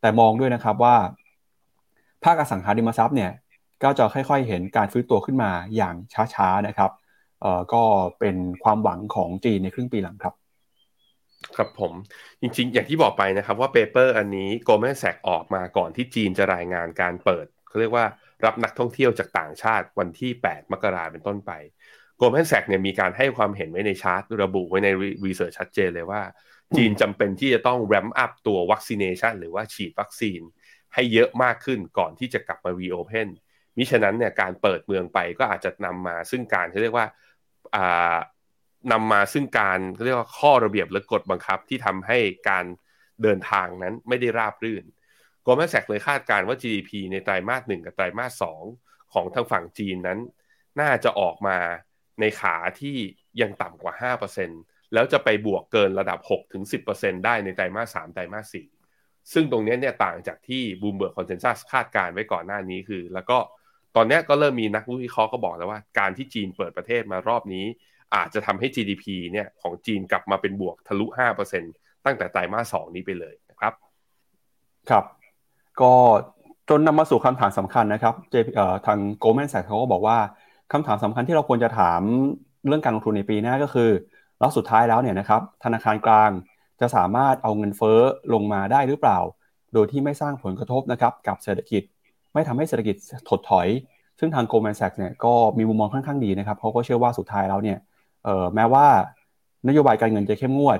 [0.00, 0.96] แต่มองด้วยนะครับว่า
[2.24, 3.30] ภาคอสังหาริมทรัพย์เนี่ย
[3.82, 5.94] ก็จะค่อยๆ เห็นการฟื้นตัวขึ้นมาอย่าง
[6.34, 6.90] ช้าๆนะครับ
[7.72, 7.82] ก็
[8.18, 10.34] เป็นความหวังของจีนในครึ่งปีหลังครับ
[11.56, 11.92] ครับผม
[12.40, 18.06] จริงๆ อย่างที่บอกไปนะครับว่า paper อันนี้ Goldman Sachs ออกมาก่อนที่จีนจะรายงานการเปิดเขาเรียกว่า
[18.44, 21.52] รับนักท่องเที่ยวจากต่างชาติวันที่ 8 มกราเป็นต้นไป
[22.16, 24.88] Goldman Sachs เนี่ยมีการให้ความเห็นไว้ในชาร์ตระบุไว้ใน
[25.24, 26.22] research ชัดเจนเลยว่า
[26.76, 30.40] จีนจำเป็นที่จะต้อง ramp up ตัว vaccination หรือว่าฉีดวัคซีน
[30.94, 33.28] ให้เยอะมากขึ้นก่อนที่จะกลับมารีโอเพน
[33.76, 37.06] มิฉะนั้นเนี่ยการเปิดเมืองไปก็อาจจะนำมาซึ่งการเขาเรียกว่า
[38.92, 42.18] นำมาซึ่งการเรียกว่าข้อระเบียบและกฎบังคับที่ทำให้
[42.48, 42.64] การ
[43.22, 44.84] เดินทางนั้นไม่ได้ราบรื่น
[45.42, 48.62] โกลแมนแซกเลยคาดการณ์ว่า GDP ในไตรมาสหนึ่งกับไตรมาสสอง
[49.12, 50.18] ของทางฝั่งจีนนั้น
[50.80, 51.58] น่าจะออกมา
[52.20, 52.96] ในขาที่
[53.40, 54.12] ยังต่ำกว่า
[54.44, 56.18] 5%แล้วจะไปบวกเกินระดับ
[56.72, 58.56] 6-10%ได้ในไตรมาส3ไตรมาส
[58.92, 63.38] 4ซึ่งตรงนี้เนี่ยต่างจากที่บูมเบิร์กคอนเซนแซสคาดการไว้ก่อนหน้านี้คือ แล้วก็
[63.96, 67.66] ตอนนี้ก็เริ่มมีนักวิเคราะห์ก็บอกแล้วว่า การที่จีนเปิดประเทศมารอบนี้
[68.14, 71.06] อาจจะทำให้ GDP เนี่ยของจีนกลับมาเป็นบวกทะลุ
[71.56, 73.72] 5%ตั้งแต่ไตรมาส 2 นี้ไปเลยนะครับ
[74.90, 75.04] ครับ
[75.80, 75.92] ก็
[76.68, 78.34] จนนำมาสู่คำถามสำคัญนะครับเจ
[78.86, 80.18] ทาง Goldman Sachs เขาก็บอกว่า
[80.72, 82.00] คำถามสำคัญที่เราควรจะถาม
[82.66, 83.90] เรื่องการลงทุนในปีหน้าก็คือ
[84.38, 86.30] แล้วสุดท้ายแล้วเนี่ยนะครับธนาคารกลาง
[86.80, 88.00] จะสามารถเอาเงินเฟ้อ
[88.34, 89.18] ลงมาได้หรือเปล่า
[89.74, 91.82] โดยที่ไม่สร้างผลกระทบนะครับกับเศรษฐกิจ
[92.34, 92.96] ไม่ทำให้เศรษฐกิจ
[93.28, 93.68] ถดถอย
[94.18, 97.78] ซึ่งทาง Goldman Sachs เนี่ยก็มีมุมมองค่อนข้างดีนะครับเขาก็เชื่อว่าสุดท้ายแล้วเนี่ย
[98.54, 98.86] แม้ว่า
[99.68, 100.78] นโยบายการเงินจะเข้มงวด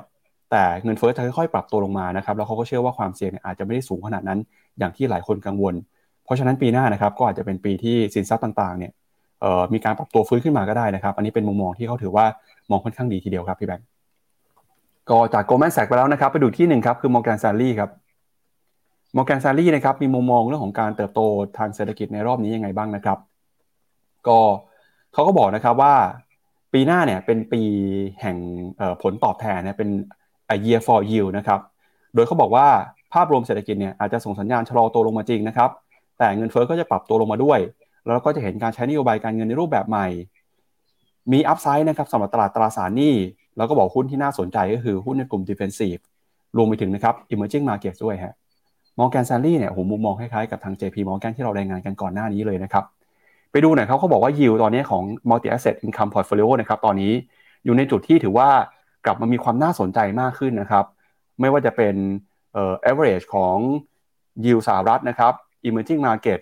[0.50, 4.38] แต่เงินเฟ้อจะค่อยๆปรับตัวลงมานะครับแล้วเขาก็เชื่อว่าความเสี่ยงอาจจะไม่ได้สูงขนาดนั้น
[4.78, 5.74] อย่างที่หลายคนกังวล
[6.24, 8.92] เพราะฉะนั้นปีหน้านะครับก็อาจจะเป็นปีที่สินทรัพย์ต่างๆเนี่ย
[9.72, 12.26] มีการปรับตัวฟื้นขึ้นมาก็ได้นะครับ อันนี้เป็นมุมมองที่เขาถือว่า
[12.70, 13.86] มองค่อนข้างดีทีเดียวครับพี่แบงก์
[15.10, 17.90] ก็จาก Goldman Sachs ไปแล้วนะครับ ไปดูที่หนึ่งครับ คือ Morgan Stanley ครับ
[19.16, 21.20] Morgan Stanley นะครับมีมุมมองเรื่องของการเติบโต
[21.58, 23.18] ทางเศรษฐกิจในรอบนี้ยังไงบ้างนะครับ
[24.26, 24.38] ก็
[25.12, 25.94] เขาก็บอกนะครับว่า
[26.74, 27.62] ปีหน้าเนี่ยเป็นปี
[28.20, 28.36] แห่ง
[29.02, 29.90] ผลตอบแทนเนะเป็น
[30.54, 31.60] a year for yield นะครับ
[32.14, 32.66] โดยเขาบอกว่า
[33.12, 35.70] ภาพรวมเศรษฐกิจเนี่ยอาจจะส่งสัญญาณชะลอตัวลงมาจริงนะครับ
[36.18, 37.58] แต่เงินเฟ้อก็จะปรับตัวลงมาด้วย
[38.06, 40.06] แล้วก็จะเห็นการใช้นโยบายการเงินในรูปแบบใหม่
[41.32, 43.14] มีอัพไซด์นะครับสำหรับตลาดตราสารหนี้
[43.56, 46.00] แล้วก็บอกหุ้นที่น่าสนใจก็คือหุ้นในกลุ่ม defensive
[46.56, 48.34] รวมไปถึงนะครับ emerging market ด้วยฮะ
[48.98, 52.84] มองแกนซ a ลี่เนี่ยผมมุมมองคล้ายๆกับทาง JP Morgan ที่เรารายงานกันก่อนหน้านี้เลยนะครับ
[53.54, 57.12] ไปดูหน่อยเขาเขาบอกว่า yield ตอนนี้ของ multi asset income portfolio นะครับตอนนี้
[57.64, 58.48] อยู่ในจุดที่ถือว่า
[59.06, 60.84] กลับมามีความน่าสนใจมากขึ้นนะครับ
[61.40, 61.94] ไม่ว่าจะเป็น
[62.52, 63.56] เอ่อ average ของ
[64.44, 65.32] yield สหรัฐนะครับ
[65.68, 66.40] emerging market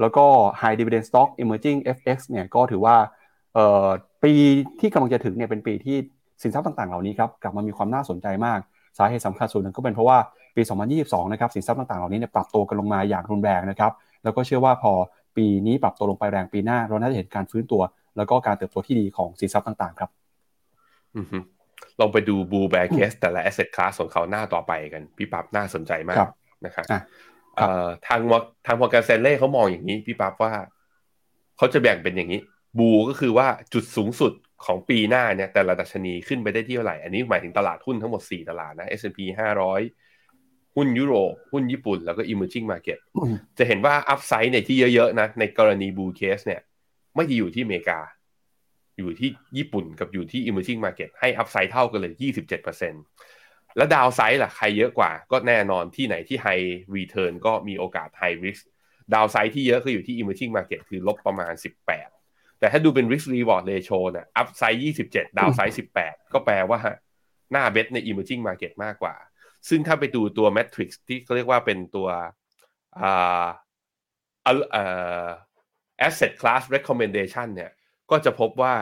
[0.00, 0.24] แล้วก็
[0.60, 2.96] high dividend stock emerging FX เนี่ยก็ถือว่า
[3.54, 3.86] เอ่อ
[4.24, 4.32] ปี
[4.80, 5.96] ที่กำลังจะถึงเนี่ยเป็นปีที่
[6.42, 8.58] สินทรัพย์ต่างๆ เหล่านี้ครับกลับมามีความน่าสนใจมาก
[8.98, 10.18] สาเหตุสำคัญส่วนหนึ่งก็เป็นเพราะว่า
[10.56, 10.62] ปี
[10.98, 13.92] 2022 นะครับสินทรัพย์ต่างๆ เหล่านี้เนี่ยปรับตัวกันลงมาอย่างรุนแรงนะครับ
[14.24, 14.92] แล้วก็เชื่อว่าพอ
[15.36, 17.82] ปีนี้ปรับตัวลงไปแรงปีหน้า เราน่าจะเห็นการฟื้นตัว
[18.16, 20.10] แล้วก็การเติบโตที่ดีของสินทรัพย์ต่างๆ ครับ
[21.16, 21.38] อือฮึ
[22.00, 26.30] ลองไปดู bull bear case แต่ละ asset class ของเขาหน้าต่อไปกัน พี่ปั๊บน่าสนใจมากครับ
[26.66, 27.00] นะครับอะ
[27.56, 30.52] เอ่อทางมอทาง Morgan Stanley เขามองอย่างนี้ พี่ปั๊บว่า
[31.56, 32.40] เขาจะแบ่งเป็นอย่างนี้
[32.78, 34.32] bull ก็คือว่าจุดสูงสุด
[34.66, 40.11] ของปีหน้าเนี่ยแต่ละดัชนีขึ้นไปได้ที่เท่าไหร่ อันนี้หมายถึงตลาดหุ้นทั้งหมด 4 ตลาดนะ S&P 500
[40.76, 46.60] หุ้นยุโรปหุ้นญี่ปุ่นแล้วก็ emerging market อืมจะเห็นว่า upside เนี่ยที่เยอะๆนะในกรณี bull case เนี่ย
[47.16, 48.00] ไม่ได้อยู่ที่อเมริกา
[48.98, 52.12] อยู่ที่ญี่ปุ่นกับอยู่ที่ emerging market ให้ upside เท่ากันเลย
[52.90, 56.66] 27%แล้ว downside ล่ะใครเยอะกว่า ก็แน่นอนที่ไหนที่ high
[56.96, 58.62] return ก็มีโอกาส high risk
[59.14, 61.54] downside ที่เยอะก็อยู่ที่ emerging market คือลบประมาณ
[62.06, 66.80] 18 แต่ถ้าดูเป็น risk reward ratio เนี่ย upside 27 downside 18 ก็แปลว่า
[67.52, 69.14] น่า invest ใน emerging market มากกว่า
[69.68, 72.08] ซึ่งถ้าไปดูตัว matrix ที่เขาเรียกว่าเป็นตัว
[73.00, 73.46] อ่า
[74.42, 74.84] เอ่
[75.24, 75.26] อ
[76.06, 77.72] asset class recommendation เนี่ย
[78.10, 78.74] ก็จะพบว่า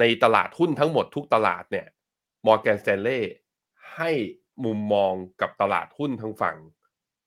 [0.00, 1.86] ในตลาดหุ้นทั้งหมดทุกตลาดเนี่ย
[2.46, 3.22] Morgan Stanley
[3.96, 4.10] ให้
[4.64, 6.56] มุมมองกับตลาดหุ้นทางฝั่ง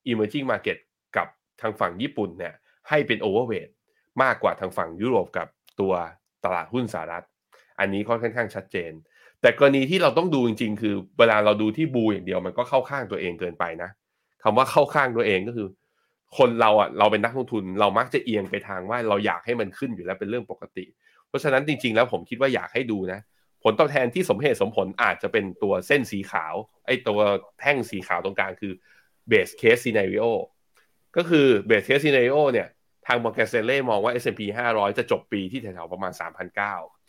[0.10, 0.78] emerging market
[1.18, 1.28] กับ
[1.62, 2.54] ทางฝั่งญี่ปุ่นเนี่ย
[2.90, 3.72] ให้เป็น overweight
[4.24, 5.48] มากกว่าทางฝั่งยุโรปกับ
[5.80, 5.94] ตัว
[6.46, 7.26] ตลาดหุ้นสหรัฐ
[7.80, 8.92] อันนี้ค่อนข้างชัดเจน
[9.42, 13.90] แต่กรณีที่เราต้องดูจริง ๆ คือเวลาเราดูที่บูอย่างเดียวมันก็เข้าข้างตัวเองเกินไปนะ
[14.44, 15.68] คำว่าเข้าข้างตัวเองก็คือ
[16.38, 20.86] คนเราอะเราเป็นนักลงทุนเรามักจะเอียงไปทางว่าเราอยากให้มันขึ้นอยู่แล้วเป็นเรื่องปกติ
[21.28, 23.20] เพราะฉะนั้นจริง ๆ แล้วผมคิดว่าอยากให้ดูนะ
[23.64, 26.54] ผลตอบแทนที่สมเหตุสมผลอาจจะเป็นตัวเส้นสีขาว
[26.86, 27.20] ไอ้ตัว
[27.60, 28.74] แท่งสีขาวตรงกลางคือ
[29.32, 30.30] base case scenario
[31.18, 32.68] ก็คือ base case scenario เนี่ย
[33.08, 34.42] ทาง Morgan Stanley มองว่า S&P
[34.74, 37.01] 500 จะจบปีที่แถวๆประมาณ3,900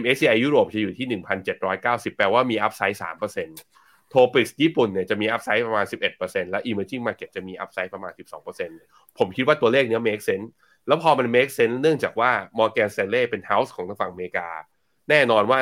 [0.00, 1.20] MSCI ยุโรปจะอยู่ที่
[1.62, 2.96] 1,790 แปลว่ามี upside
[3.52, 5.86] 3%โทปิสญี่ปุ่นเนี่ยจะมี upside ประมาณ
[6.18, 8.12] 11%และ emerging market จะมี upside ประมาณ
[8.64, 10.48] 12%ผมคิดว่าตัวเลขเนี้ย make sense
[10.86, 14.48] แล้วพอมัน make sense เนื่องจากว่า Morgan Stanley เป็น house ของทางฝั่งอเมริกา
[15.10, 15.58] แน่นอนว่า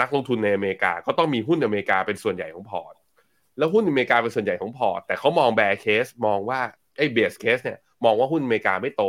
[0.00, 2.94] นักลงทุนในอเมริกาก็ต้องมีหุ้นอเมริกาเป็นส่วนใหญ่ของพอร์ต
[3.58, 6.60] แล้วหุ้นอเมริกาเป็นส่วนใหญ่ของพอร์ตแต่เขามอง bear case มองว่า
[6.96, 9.02] ไอ้ bear case เนี่ยมองว่าหุ้นอเมริกาไม่โต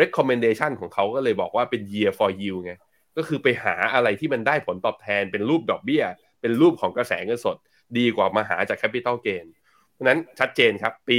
[0.00, 2.72] recommendation ของเขาก็เลยบอกว่าเป็น year for yield ไง
[3.16, 6.04] ก็คือไปหาอะไรที่มันได้ผลตอบแทนเป็นรูปดอกเบี้ย
[6.40, 7.56] เป็นรูปของกระแสเงินสด
[7.98, 9.46] ดีกว่ามาหาจาก capital gain
[9.92, 11.16] เพราะนั้นชัดเจนครับ ปี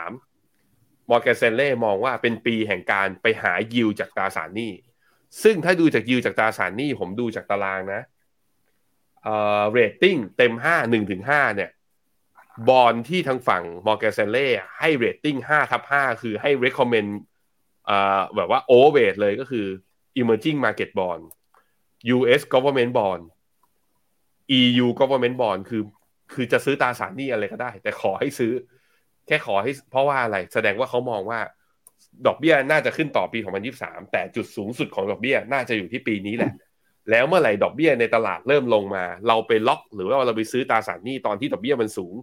[0.00, 4.72] 2023 Morgan Stanley มองว่าเป็นปีแห่งการไปหา yield จากตราสารหนี้
[5.42, 8.02] ซึ่งถ้าดูจาก yield จากตราสารหนี้ ผมดูจากตารางนะ
[9.22, 11.70] เอ่อ rating เต็ม 5 1ถึง5เนี่ย
[12.68, 17.10] บอลที่ทางฝั่ง Morgan Stanley ให้ rating 5ทับ5คือให้ recommend
[17.88, 19.66] อ่าแบบว่า overweight เลยก็คือ
[20.20, 21.22] emerging market bond
[22.16, 23.22] US government bond
[24.60, 25.82] EU government bond คือ
[26.32, 28.52] คือจะซื้อตราสารหนี้อะไรก็ได้ แต่ขอให้ซื้อ
[29.26, 31.40] แค่ขอให้ เพราะว่าอะไร แสดงว่าเขามองว่า
[32.26, 33.38] ดอกเบี้ยน่าจะขึ้นต่อปี
[33.74, 36.52] 2023 แต่จุดสูงสุดของดอกเบี้ยน่าจะอยู่ที่ปีนี้แหละ
[37.10, 42.14] แล้วเมื่อไหร่ดอกเบี้ยในตลาดเริ่มลงมา เราไปล็อก หรือว่าเราไปซื้อตราสารหนี้ตอนที่ดอกเบี้ยมันสูง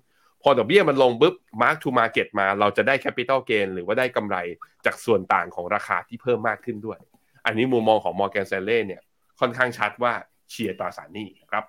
[0.43, 4.37] พอดอกเบี้ยมันลงปุ๊บ mark to market มา เราจะได้ capital gain หรือว่าได้กำไร
[4.85, 6.99] จากส่วนต่างของราคาที่เพิ่มมากขึ้นด้วย
[7.45, 9.01] อันนี้มุมมองของ Morgan Stanley เนี่ย
[9.39, 10.13] ค่อนข้างชัดว่า
[10.49, 11.63] เชียร์ตราสารหนี้ครับ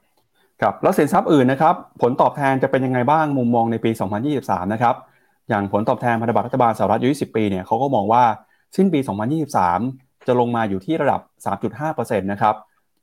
[0.61, 3.91] ครับแล้วสินทรัพย์อื่นนะครับผลตอบแทนจะเป็นยังไงบ้างมุมมองในปี
[4.33, 4.97] 2023 นะครับ
[5.49, 8.25] อย่างผลตอบแทนพันธบัตรรัฐบาลสหรัฐอายุ20ปีเนี่ยเขาก็มองว่า
[8.77, 9.01] สิ้นปี
[9.63, 11.21] 2023 จะลงมาอยู่ที่ระดับ
[11.77, 12.55] 3.5%นะครับ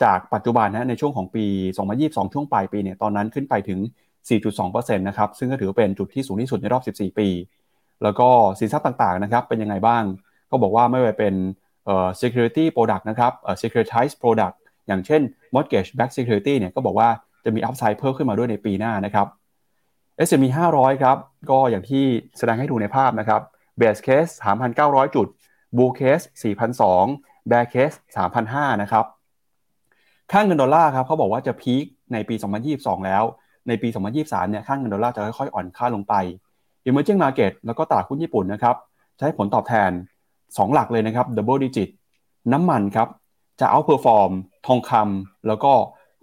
[0.03, 1.45] จากปัจจุบันนะในช่วงของปี
[1.87, 3.79] 2022 ช่วงปลายปีเนี่ยตอนนั้นขึ้นไปถึง
[4.43, 7.27] 4.2%นะครับซึ่งก็ถือเป็นจุดที่สูงที่สุดในรอบ 14 ปี
[8.03, 8.27] แล้วก็
[8.59, 10.03] สินทรัพย์ต่างๆนะครับเป็นยังไงบ้าง
[10.51, 11.33] ก็บอกว่าไม่ว่าเป็น
[12.21, 14.55] security product นะครับเอ่อ securitized product
[14.87, 15.21] อย่างเช่น
[15.53, 17.09] mortgage backed security เนี่ยก็บอกว่า
[17.45, 19.27] จะมี upside เพิ่มขึ้นมาด้วยในปีหน้านะครับ
[20.27, 21.17] S&P 500 ครับ
[21.49, 22.05] ก็อย่างที่
[22.37, 23.41] แสดงให้ดูในภาพนะครับ
[23.79, 24.31] base case
[24.73, 25.27] 3,900 จุด
[25.77, 26.23] bull case
[26.91, 29.05] 4,200 bear case 3,500 นะครับ
[30.31, 32.35] ค่าเงินดอลลาร์ครับเขาบอกว่าจะ peak ในปี
[32.71, 33.23] 2022 แล้ว
[33.67, 33.87] ในปี
[34.19, 36.13] 2023 เนี่ยค่าเงินดอลลาร์จะค่อยๆ อ่อนค่าลงไป
[36.87, 38.75] emerging market แล้วก็ตลาดหุ้นญี่ปุ่นนะครับ
[39.17, 39.91] จะให้ผลตอบแทน
[40.55, 41.89] 2 หลักเลยนะครับ double digit
[42.53, 43.07] น้ำมันครับ
[43.59, 44.31] จะ outperform
[44.67, 45.71] ทองคำแล้วก็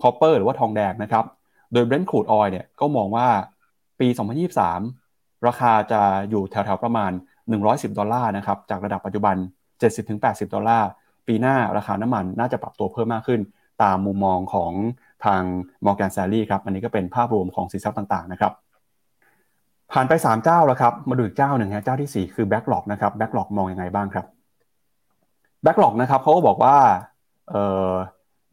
[0.03, 1.25] copper หรือว่าทองแดงนะครับ
[1.73, 3.29] โดย Brent crude oil เนี่ยก็มองว่า
[4.01, 4.09] ปี
[4.77, 6.01] 2023 ราคาจะ
[6.31, 7.13] อยู่แถวๆประมาณ
[7.55, 9.37] 110 ดอลลาร์นะครับ จากระดับปัจจุบัน
[9.95, 10.89] 70-80 ดอลลาร์
[11.27, 13.41] ปีหน้าราคาน้ำมันน่าจะปรับตัวเพิ่มมากขึ้น
[13.83, 14.73] ตามมุมมองของ
[15.25, 15.43] ทาง
[15.85, 18.53] Morgan Stanley ครับ อันนี้ก็เป็นภาพรวมของสินทรัพย์ต่างๆนะครับ
[19.97, 24.27] ผ่านไป3เจ้าแล้วครับ มาดูอีกเจ้าหนึ่งฮะเจ้าที่ 4 คือ Backlog นะครับ Backlog มองยังไงบ้างครับ
[25.65, 26.77] Backlog นะครับเขาก็บอกว่า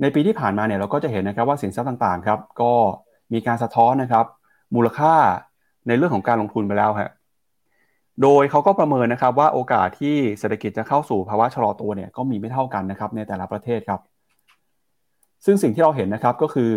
[0.02, 2.74] ในปีที่ผ่านมาเนี่ยเราก็จะเห็นนะครับว่าสินทรัพย์ต่างๆครับก็
[3.34, 4.26] มีการสะท้อนนะครับ
[4.76, 5.14] มูลค่า
[5.88, 7.12] ในเรื่องของการลงทุนไปแล้วฮะ
[8.22, 14.02] โดยเขาก็ประเมินนะครับว่าโอกาสที่เศรษฐกิจจะเข้าสู่ภาวะชะลอตัวเนี่ยก็มีไม่เท่ากันนะครับในแต่ละประเทศครับ
[15.46, 16.72] ซึ่งสิ่งที่เราเห็นนะครับก็คือ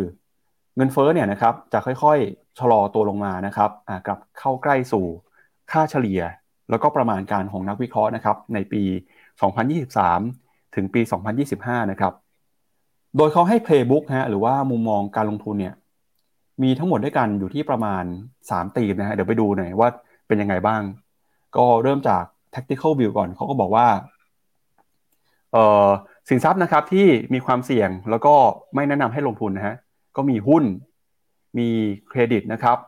[0.77, 3.71] เงินเฟ้อเนี่ยนะครับจะค่อยๆชะลอตัวลงมานะครับ
[4.07, 5.07] กลับเข้าใกล้สู่
[5.73, 6.21] ค่าเฉลี่ย
[6.71, 8.83] แล้วก็ประมาณการของนักวิเคราะห์นะครับในปี
[9.59, 11.01] 2023 ถึงปี
[11.47, 12.13] 2025 นะครับ
[13.17, 15.75] โดยเขาให้ playbook ฮะหรือว่ามุมมองการลงทุนเนี่ย
[16.63, 18.05] มีทั้งหมดด้วยกันอยู่ที่ประมาณ
[18.41, 19.89] 3 ตีมนะฮะเดี๋ยวไปดูหน่อยว่า
[20.27, 20.83] เป็นยังไงบ้าง
[21.57, 23.87] ก็เริ่มจาก tactical view ก่อนเขาก็บอกว่า
[26.29, 28.35] สินทรัพย์นะครับที่มีความเสี่ยงแล้วก็
[28.75, 29.77] ไม่แนะนำให้ลงทุนนะฮะ
[30.17, 30.65] ก็มีหุ้น
[31.59, 31.69] มี
[32.09, 32.79] เครดิตนะครับ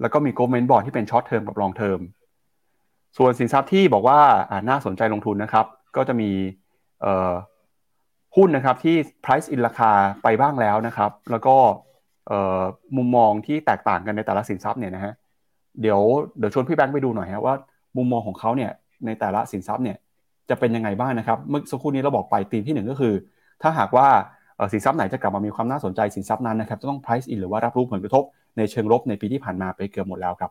[0.00, 2.00] แล้วก็มี government bond ที่เป็น short term กับ long term
[3.16, 4.20] ส่วนสินทรัพย์ที่บอกว่า
[4.68, 5.66] น่าสนใจลงทุนนะครับ
[5.96, 6.30] ก็จะมี
[8.36, 11.56] หุ้นนะครับที่ price in ราคาไปบ้างแล้วนะครับ แล้วก็
[12.96, 15.14] มุมมองที่แตกต่างกันในแต่ละสินทรัพย์เนี่ยนะฮะ
[15.80, 16.00] เดี๋ยว
[16.38, 17.54] เดี๋ยวชวนพี่แบงค์ไปดูหน่อยฮะว่า
[17.96, 18.70] มุมมองของเขาเนี่ย
[19.06, 19.96] ในแต่ละสินทรัพย์เนี่ย
[20.50, 23.14] จะเป็นยังไงบ้างนะครับ เมื่อสักครู่นี้เราบอกไปตีมที่หนึ่งก็คือ
[23.62, 24.08] ถ้าหากว่า
[24.72, 28.24] สินทรัพย์ไหนจะกลับมามีความน่าสนใจสินทรัพย์นั้นนะครับจะต้อง price in หรือว่ารับรู้ผลกระทบ
[28.56, 30.50] ในเชิงลบในปีที่ผ่านมาไปเกือบหมดแล้วครับ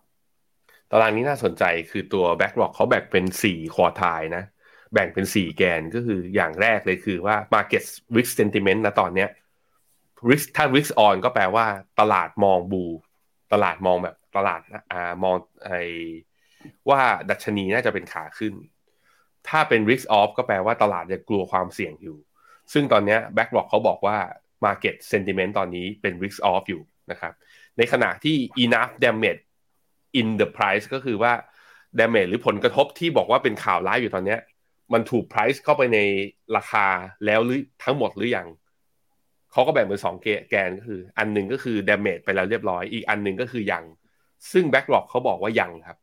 [0.91, 4.43] ตารางนี้น่าสนใจคือตัว backlog เขาแบ่งเป็น 4 คอทายนะ
[4.93, 7.84] แบ่งเป็น 4 แกนก็คืออย่างแรกเลยคือว่า market
[8.16, 9.30] risk sentiment นะตอนเนี้ย
[10.30, 11.66] risk ถ้า risk on ก็แปลว่า
[11.99, 12.84] ตลาดมองบู
[13.53, 14.62] ตลาดมองแบบตลาด
[14.93, 15.36] อ่ามอง
[15.66, 15.72] ไอ
[16.89, 18.53] ว่าดัชนีน่าจะเป็นขาขึ้น
[19.49, 22.18] ถ้าเป็น risk off ก็แปลว่าตลาดยังกลัวความเสี่ยงอยู่
[22.74, 24.17] ซึ่งตอนนี้ backlog เขาบอกว่า
[24.65, 27.34] market sentiment ตอนนี้เป็น risk off อยู่นะครับ
[27.78, 29.41] ในขณะที่ enough damage
[30.20, 31.34] in the price ก็คือว่า
[31.99, 34.38] damage หรือผลกระทบที่บอกว่าเป็นข่าวร้ายอยู่ตอนนี้
[34.93, 35.99] มันถูก price เข้าไปใน
[36.57, 36.88] ราคา
[37.26, 38.47] แล้วหรือทั้งหมดหรือยัง
[39.51, 40.15] เขาก็แบ่งเป็นสอง
[40.49, 43.84] แกนก็คือ อันหนึ่งก็คือ damage ไปแล้วเรียบร้อย อีกอันหนึ่งก็คือยัง
[44.51, 45.97] ซึ่ง backlog เขาบอกว่ายังครับ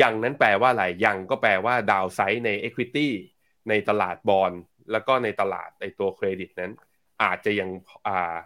[0.00, 3.08] ยังนั้นแปลว่าอะไรยังก็แปลว่าดาวไซด์ใน equity
[3.68, 4.52] ในตลาดบอล
[4.92, 6.72] แล้วก็ในตลาดในตัวเครดิตนั้น
[7.22, 7.68] อาจจะยัง
[8.06, 8.36] อ่า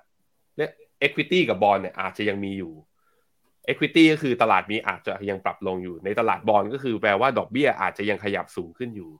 [0.57, 0.70] เนี่ย
[1.07, 2.72] equity กับบอลเนี่ยอาจจะยังมีอยู่
[3.68, 9.11] equity ก็คือตลาดมีอาจจะยังปรับลงอยู่ในตลาดบอลก็คือแปลว่าดอกเบี้ยอาจจะยังขยับสูงขึ้นอยู่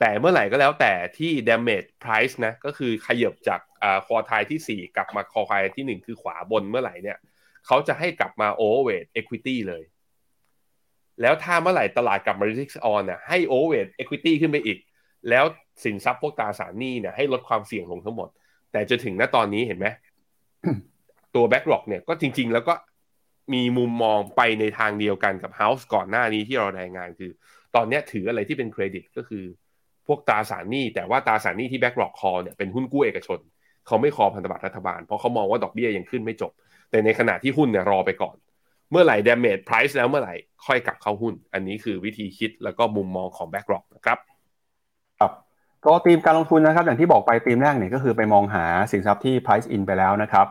[0.00, 7.18] แต่เมื่อไหร่ก็แล้วแต่ที่ damage price นะก็คือขยับจากอ่าคอทายที่ 4 กลับมาคอทายที่ 1 คือขวาบนเมื่อไหร่เนี่ย
[7.66, 9.82] เขาจะให้กลับมา overweight equity เลย
[11.20, 14.78] แล้วถ้าเมื่อไหร่ตลาดกลับมา risk on เนี่ยให้ overweight equity ขึ้นไปอีก
[15.28, 15.44] แล้ว
[15.84, 18.28] สินทรัพย์พวกตราสารหนี้เนี่ยให้ลดความเสี่ยงลงทั้งหมด
[18.72, 19.86] แต่จนถึงณตอนนี้เห็นไหม
[21.34, 22.74] ตัว backlog เนี่ยก็จริง ๆ แล้วก็
[23.54, 27.30] มีมุมมองไปในทางเดียวกันกับ House ก่อนหน้านี้ที่เรารายงานคือ
[27.74, 29.44] ตอนนี้ถืออะไรที่เป็นเครดิตก็คือ
[30.06, 33.38] พวกตราสารหนี้ แต่ว่าตราสารหนี้ที่แบ็กหลอกคอเนี่ยเป็นหุ้นกู้เอกชน
[33.86, 36.52] เขาไม่คอพันธบัตรรัฐบาล เพราะเขามองว่าดอกเบี้ยยังขึ้นไม่จบ
[36.90, 38.36] แต่ในขณะที่หุ้นเนี่ยรอไปก่อน
[38.90, 40.34] เมื่อไหร่ damage price แล้วเมื่อไหร่
[40.66, 44.31] ค่อยกลับเข้าหุ้น อันนี้คือวิธีคิดแล้วก็มุมมองของ BlackRock นะครับครับ
[45.86, 50.46] ก็ธีมการลงทุนนะครับ อย่างที่บอกไปธีมแรกเนี่ยก็คือไปมองหาสินทรัพย์ที่ price in ไปแล้วนะครับ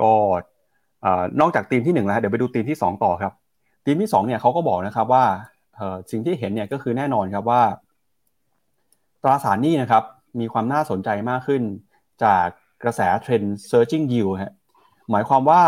[0.00, 0.12] ก็
[1.40, 3.32] นอกจากธีมที่1แล้วเดี๋ยวไปดูธีมที่ 2 ต่อครับ
[3.84, 5.24] ธีมที่2เนี่ยเขาก็บอกนะครับว่า
[6.10, 7.62] สิ่งที่เห็นเนี่ยก็คือแน่นอนครับว่า
[9.22, 10.02] ตราสารหนี้นะครับ
[10.40, 11.62] มีความน่าสนใจมากขึ้น
[12.24, 12.46] จาก
[12.82, 14.52] กระแสเทรนด์ searching yield ฮะ
[15.10, 15.62] หมายความว่า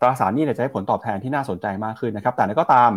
[0.00, 2.90] ตราสารหนี้จะให้ผลตอบแทนที่น่าสนใจมากขึ้นนะครับ แต่ก็ตาม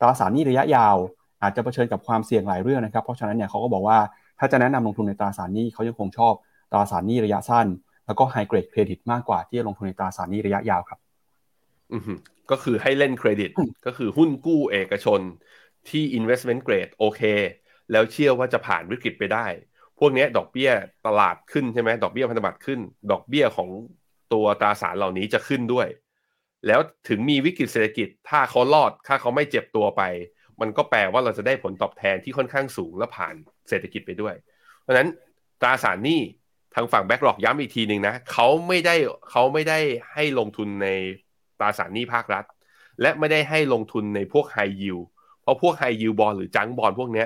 [0.00, 0.96] ตราสารหนี้ระยะยาว
[1.42, 3.98] อาจจะเผชิญกับความเสี่ยงหลายเรื่องนะครับ เพราะฉะนั้นเนี่ยเขาก็บอกว่า
[4.42, 6.34] ถ้าจะแนะนำลงทุนในตราสารหนี้เขายังคงชอบ
[6.72, 7.66] ตราสารหนี้ระยะสั้น
[8.06, 10.98] แล้วก็ high grade credit มากกว่าที่จะลงทุนในตราสารหนี้ระยะยาวครับ
[11.92, 11.98] อื
[12.50, 13.50] ก็คือให้เล่นเครดิต
[13.86, 15.20] ก็คือหุ้นกู้เอกชน
[15.88, 17.20] ที่ investment grade โอเค
[17.92, 19.46] แล้วเชื่อว่าจะผ่านวิกฤตไปได้
[19.98, 20.70] พวกนี้ดอกเบี้ย
[21.06, 22.80] ตลาดขึ้นใช่ไหมดอกเบี้ยพันธบัตรขึ้น
[23.10, 23.68] ดอกเบี้ยของ
[24.32, 25.86] ตัวตราสารเหล่านี้จะขึ้นด้วย
[26.66, 30.02] แล้วถึงมีวิกฤตเศรษฐกิจ ถ้าเขารอดถ้าเขาไม่เจ็บตัวไป
[30.60, 33.34] มันก็แปลว่าเราจะได้ผลตอบแทนที่ค่อนข้างสูงและผ่าน
[33.68, 34.34] เศรษฐกิจไปด้วย
[34.80, 35.08] เพราะฉะนั้น
[35.60, 36.20] ตราสารนี้
[36.74, 38.94] ทางฝั่งแบ็กหลอกย้ำอีกทีหนึ่งนะเขาไม่ได้
[39.30, 39.78] เขาไม่ได้
[40.12, 40.88] ให้ลงทุนใน
[41.60, 42.44] ตราสารนี้ภาครัฐ
[43.00, 44.98] และไม่ได้ให้ลงทุนในพวกไฮยิว
[45.42, 47.24] เพราะพวก high yield bond หรือ junk bond พวกนี้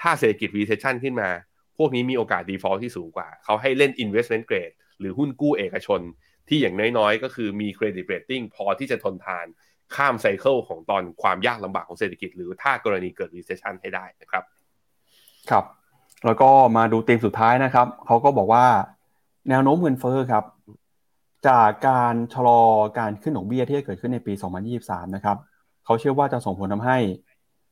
[0.00, 1.30] ถ้าเศรษฐกิจ recession ขึ้นมา
[1.78, 6.00] พวกนี้มีโอกาส default ที่สูงกว่า เขาให้เล่น investment grade หรือหุ้นกู้เอกชน
[6.48, 9.46] ที่อย่างน้อยๆ ก็คือมี credit rating พอที่จะทนทาน
[9.94, 14.44] ข้าม cycle ของตอนความยากลำบากของเศรษฐกิจ หรือถ้ากรณีเกิด recession ให้ได้นะครับ
[15.50, 15.64] ครับ
[16.26, 18.64] แล้วก็มาดูธีมสุดท้ายนะครับเขาก็บอกว่า
[19.48, 20.44] แนวโน้มเงินเฟ้อครับ
[21.48, 22.62] จากการชะลอ
[22.98, 24.32] การขึ้นดอกเบี้ยที่เกิดขึ้นในปี
[24.74, 25.36] 2023 นะครับ
[25.84, 26.98] เขาเชื่อว่าจะส่งผลทำให้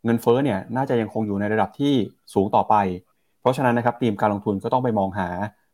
[0.04, 1.94] เงินเฟ้อเนี่ยน่าจะยังคงอยู่ในระดับที่
[2.34, 2.74] สูงต่อไป
[3.40, 5.28] เพราะฉะนั้นนะครับทีมการลงทุนก็ต้องไปมองหา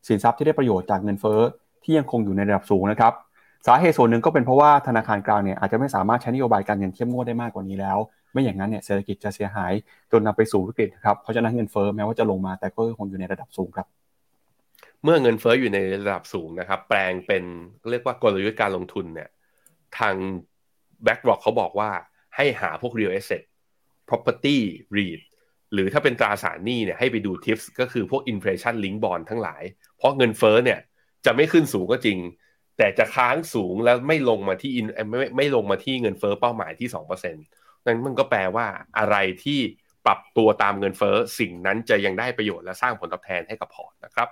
[0.09, 1.41] สินทรัพย์ที่ได้ประโยชน์จากเงินเฟ้อ
[1.85, 3.12] ที่ยังคงอยู่ในระดับสูงนะครับ
[3.66, 7.99] สาเหตุส่วนหนึ่งก็เป็นเพราะว่าธนาคารกลางเนี่ยอาจจะไม่สามารถใช้นโยบายการเงินเข้มงวดได้มากกว่านี้แล้ว
[8.33, 9.72] ไม่อย่างนั้นเนี่ยเศรษฐกิจจะเสียหาย
[10.12, 13.87] จนนำไปสู่วิกฤตครับเพราะฉะนั้นเงินเฟ้อแม้ว่าจะลงมาแต่ก็คงอยู่ในระดับสูงครับ
[15.05, 17.45] เมื่อเงินเฟ้ออยู่ในระดับสูงนะครับ แปลงเป็น
[17.91, 19.28] เรียกว่ากลยุทธ์การลงทุนเนี่ย
[19.99, 20.14] ทาง
[21.05, 21.91] BlackRock เขาบอกว่า
[22.37, 23.43] ให้หาพวก real asset
[24.09, 24.59] property
[24.97, 25.20] REIT
[25.72, 29.62] หรือถ้าเป็นตราสารหนี้เนี่ยให้ไปดู tips ก็คือพวก inflation link bond ทั้งหลาย
[29.97, 30.78] เพราะเงินเฟ้อเนี่ย
[31.26, 32.18] จะไม่ขึ้นสูงก็จริง
[32.78, 34.72] แต่จะค้างสูงแล้วไม่ลงมาที่
[35.09, 38.66] ไม่ไม่ไม่ลงมาที่เงินเฟ้อเป้าหมายที่ 2% นั้นมันก็แปลว่า
[38.99, 39.61] อะไรที่
[40.07, 44.28] ปรับตัวตามเงินเฟ้อสิ่งนั้นจะยังได้ประโยชน์และสร้างผลตอบแทนให้กับพอร์ตนะครับ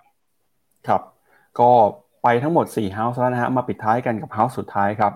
[0.86, 1.02] ครับ
[1.60, 1.70] ก็
[2.22, 5.12] ไปทั้งหมด4 House แล้วนะฮะมาปิดท้ายกันกับ House สุดท้ายครับ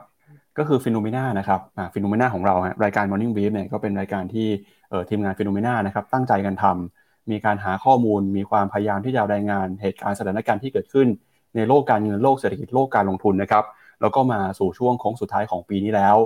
[0.58, 1.60] ก็คือ FINNOMENA นะครับ
[1.94, 4.48] FINNOMENA ของเราฮะรายการ Morning Brief เนี่ยก็เป็นรายการที่
[4.90, 11.08] เออทีมงาน FINNOMENA นะครับตั้งใจกันทำมีการหาข้อมูล มีความพยายามที่จะรายงานเหตุการณ์สถานการณ์ที่เกิดขึ้น
[11.56, 13.64] ในโลกการเงินโลกเศรษฐกิจโลกการลงทุนนะครับ
[14.00, 16.16] แล้วก็มาสู่ช่วงโค้งสุดท้ายของปีนี้แล้ว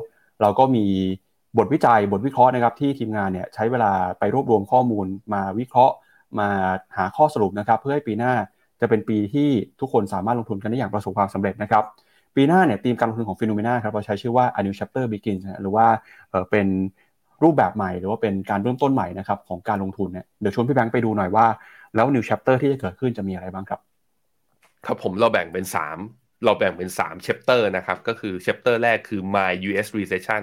[0.40, 0.86] เราก็มี
[1.56, 5.94] บทวิจัยบทวิเคราะห์นะครับที่ทีมงานเนี่ยใช้เวลาไปรวบรวมข้อมูลมาวิเคราะห์
[6.38, 6.48] มา
[6.96, 8.32] หาข้อสรุปนะครับ เพื่อให้ปีหน้า
[8.80, 9.48] จะเป็นปีที่
[9.80, 11.84] ทุกคนสามารถลงทุนกันได้อย่างประสบความสำเร็จนะครับ
[12.36, 15.86] ปีหน้าเนี่ยธีมการลงทุนของฟิโนเมนาครับเราใช้ชื่อว่า a new chapter begins หรือว่า
[16.30, 16.66] เออเป็น
[17.42, 21.46] รูปแบบใหม่ หรือว่าเป็นการเริ่มต้นใหม่นะครับของการลงทุนเนี่ยเดี๋ยวชวนพี่แบงค์ไปดูหน่อยว่า
[21.94, 23.80] แล้ว new chapter ที่จะเกิดขึ้นจะมีอะไรบ้างครับ
[24.86, 30.42] ครับผมเราแบ่งเป็น 3 เราแบ่งเป็น3 chapter นะครับ ก็คือ chapter แรกคือ my US recession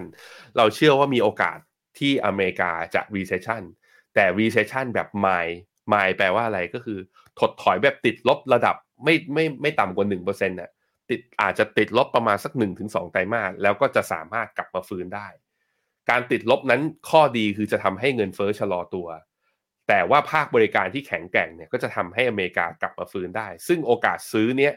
[0.57, 1.57] เราเชื่อว่ามีโอกาส
[1.99, 3.63] ที่อเมริกาจะ recession
[4.15, 5.45] แต่ recession แบบ my
[5.93, 6.99] my แปลว่าอะไรก็คือ
[7.39, 10.71] ถดถอยแบบติดลบระดับไม่ไม่ไม่ต่ำกว่า1%น่ะ
[11.09, 15.27] ติดอาจจะติดลบประมาณสัก 1-2 ไตรมาสแล้วก็จะสามารถกลับมาฟื้นได้
[16.09, 19.07] การติดลบนั้นข้อดีคือจะทำให้เงินเฟ้อชะลอตัว
[19.87, 24.73] แต่ว่าภาคบริการที่แข็งแกร่งเนี่ยก็จะทำให้อเมริกากลับมาฟื้นได้ ซึ่งโอกาสซื้อเนี้ย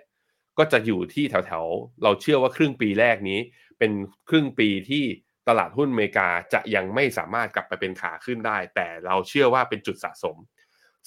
[0.59, 3.41] ก็จะอยู่ที่แถวๆ เราเชื่อว่าครึ่งปีแรกนี้
[3.79, 3.93] เป็น
[4.29, 5.05] ครึ่งปีที่
[5.49, 10.37] ตลาดหุ้นอเมริกาจะยังไม่สามารถกลับไปเป็นขาขึ้นได้ แต่เราเชื่อว่าเป็นจุดสะสม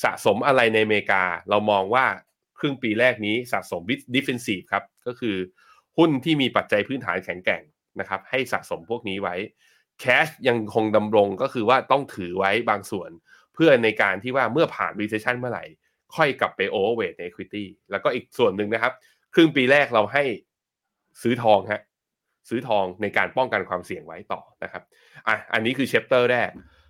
[0.03, 2.05] สะสมอะไรในอเมริกา เรามองว่า
[2.59, 3.81] ครึ่งปีแรกนี้สะสม
[4.15, 5.35] defensive ครับ ก็คือ
[5.97, 7.63] หุ้นที่มีปัจจัยพื้นฐานแข็งแกร่ง
[7.99, 9.35] นะครับให้สะสมพวกนี้ไว้
[10.03, 13.09] cash ยังคงดำรงก็คือว่าต้องถือไว้บางส่วน
[13.53, 15.65] เพื่อในการที่ว่าเมื่อผ่าน recession เมื่อไหร่
[16.15, 18.93] ค่อยกลับไป overweight ใน equity แล้วก็อีกส่วนหนึ่งนะครับ
[19.33, 20.23] ครึ่งปีแรกเราให้
[21.21, 21.81] ซื้อทองฮะ
[22.49, 24.83] ซื้อทองในการป้องกันความเสี่ยงไว้ต่อนะครับ
[25.27, 26.49] อะอันนี้คือ chapter แรก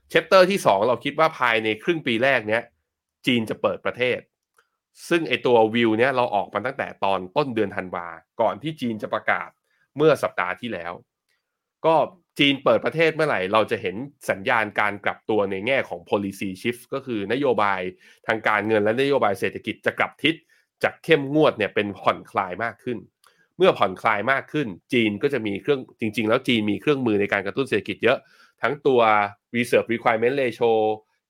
[0.10, 2.62] chapter ที่ 2 เราคิดว่าภายในครึ่งปีแรกเนี้ย
[3.26, 4.20] จีนจะเปิดประเทศ
[5.10, 8.08] ซึ่งไอตัววิวเนี้ยเราออกมาตั้งแต่ตอนต้นเดือนธันวา
[8.42, 9.50] ก่อนที่จีนจะประกาศ
[9.98, 10.94] เมื่อสัปดาห์ที่แล้ว
[11.86, 11.96] ก็
[12.39, 13.96] จีนเปิดประเทศเมื่อไหร่ เราจะเห็น
[14.30, 17.82] สัญญาณการกลับตัวในแง่ของ policy shift ก็คือนโยบาย
[18.28, 20.36] ทางการเงินและนโยบายเศรษฐกิจจะกลับทิศ
[20.84, 22.98] จากเข้มงวดเนี่ยเป็นผ่อนคลายมากขึ้น
[23.58, 28.18] เมื่อผ่อนคลายมากขึ้น จีนก็จะมีเครื่องจริง ๆ แล้วจีนมีเครื่องมือในการกระตุ้นเศรษฐกิจเยอะ
[28.62, 29.02] ทั้งตัว
[29.56, 30.72] reserve requirement ratio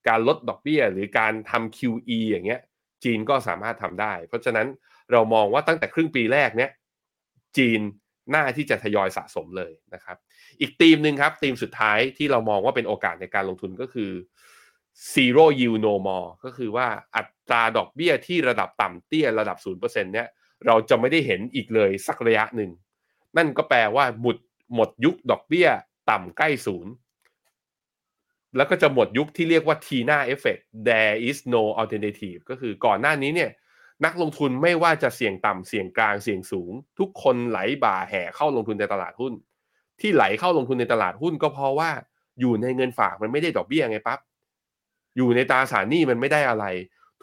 [0.08, 2.62] การลดดอกเบี้ย หรือการทำ QE อย่างเงี้ย
[3.04, 4.68] จีนก็สามารถทำได้ เพราะฉะนั้น
[5.12, 6.72] เรามองว่าตั้งแต่ครึ่งปีแรกเนี้ย
[7.58, 7.82] จีน
[8.34, 10.18] น่าที่จะทยอยสะสมเลยนะครับ
[10.62, 14.12] อีกธีมหนึ่งครับธีมสุดท้ายที่เรามองว่าเป็นโอกาสในการลงทุนก็คือ
[15.14, 17.22] zero yield no more ก็คือว่าอั
[17.52, 20.28] ตราดอกเบี้ยที่ระดับต่ำเตี้ยระดับ0%เนี่ย
[20.66, 22.72] เราจะไม่ได้เห็นอีกเลยสักระยะหนึ่ง
[23.38, 24.38] นั่นก็แปลว่าหมด
[24.76, 25.68] หมดยุคดอกเบี้ย
[26.10, 26.91] ต่ำใกล้ศูนย์
[28.56, 33.52] แล้วก็จะหมดยุคที่เรียกว่า Tina effect there is no alternative ก็คือก่อนหน้านี้เนี่ย
[34.06, 39.34] นักลงทุนไม่ว่าจะเสี่ยงต่ำเสี่ยงกลางเสี่ยงสูง ทุกคนไหลบ่าแห่เข้าลงทุนในตลาดหุ้น
[40.02, 41.89] ที่ไหลเข้าลงทุนในตลาดหุ้นก็เพราะว่า
[42.39, 44.20] อยู่ในเงินฝากมันไม่ได้ดอกเบี้ยไงปั๊บ
[45.18, 46.66] อยู่ในตราสารหนี้มันไม่ได้อะไร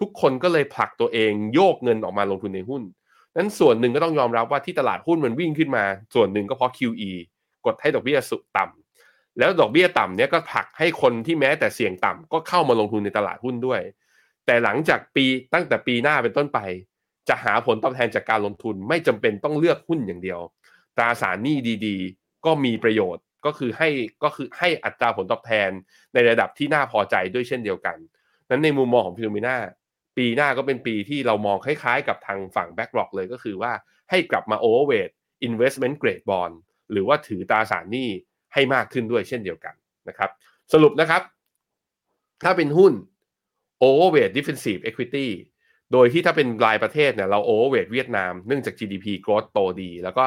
[0.01, 2.83] ทุกคนก็เลยผลักตัวเองโยกเงินออกมาลงทุนในหุ้น
[3.37, 5.85] นั้นส่วนหนึ่งก็ต้องยอมรับว่าที่ตลาดหุ้นมันวิ่งขึ้นมา
[6.15, 7.11] ส่วนหนึ่งก็เพราะ QE
[7.67, 13.81] กดให้ดอกเบี้ยสุต่ำแล้วดอกเบี้ยต่ำเนี้ยก็ผลักให้คนที่แม้แต่เสี่ยงต่ำก็เข้ามาลงทุนในตลาดหุ้นด้วย
[14.47, 15.25] แต่หลังจากปี
[15.55, 16.59] ตั้งแต่ปีหน้าเป็นต้นไป
[17.29, 20.41] จะหาผลตอบแทนจากการลงทุนไม่จำเป็นต้องเลือกหุ้นอย่างเดียว
[20.97, 23.89] ตราสารหนี้ดีๆ ก็มีประโยชน์ก็คือให้
[24.23, 25.71] ก็คือให้อัตราผลตอบแทน
[26.15, 27.97] ในระดับที่น่าพอใจด้วยเช่นเดียวกัน
[28.49, 29.57] นั้นในมุมมองของฟิโนเมนา
[30.19, 33.73] ปีหน้าก็เป็นปีที่เรามองคล้ายๆ กับทางฝั่ง Backlog เลยก็คือว่า
[34.11, 35.13] ให้กลับมา overweight
[35.49, 36.55] investment grade bond
[36.93, 38.09] หรือว่าถือตราสารหนี้
[38.55, 39.75] ให้มากขึ้นด้วยเช่นเดียวกัน
[40.09, 40.31] นะครับ
[40.73, 41.23] สรุปนะครับ
[42.43, 42.93] ถ้าเป็นหุ้น
[43.83, 45.29] overweight defensive equity
[45.93, 50.25] โดยที่ถ้าเป็นรายประเทศเนี่ยเรา overweight เวียดนามเนื่องจาก GDP growth โตดี แล้วก็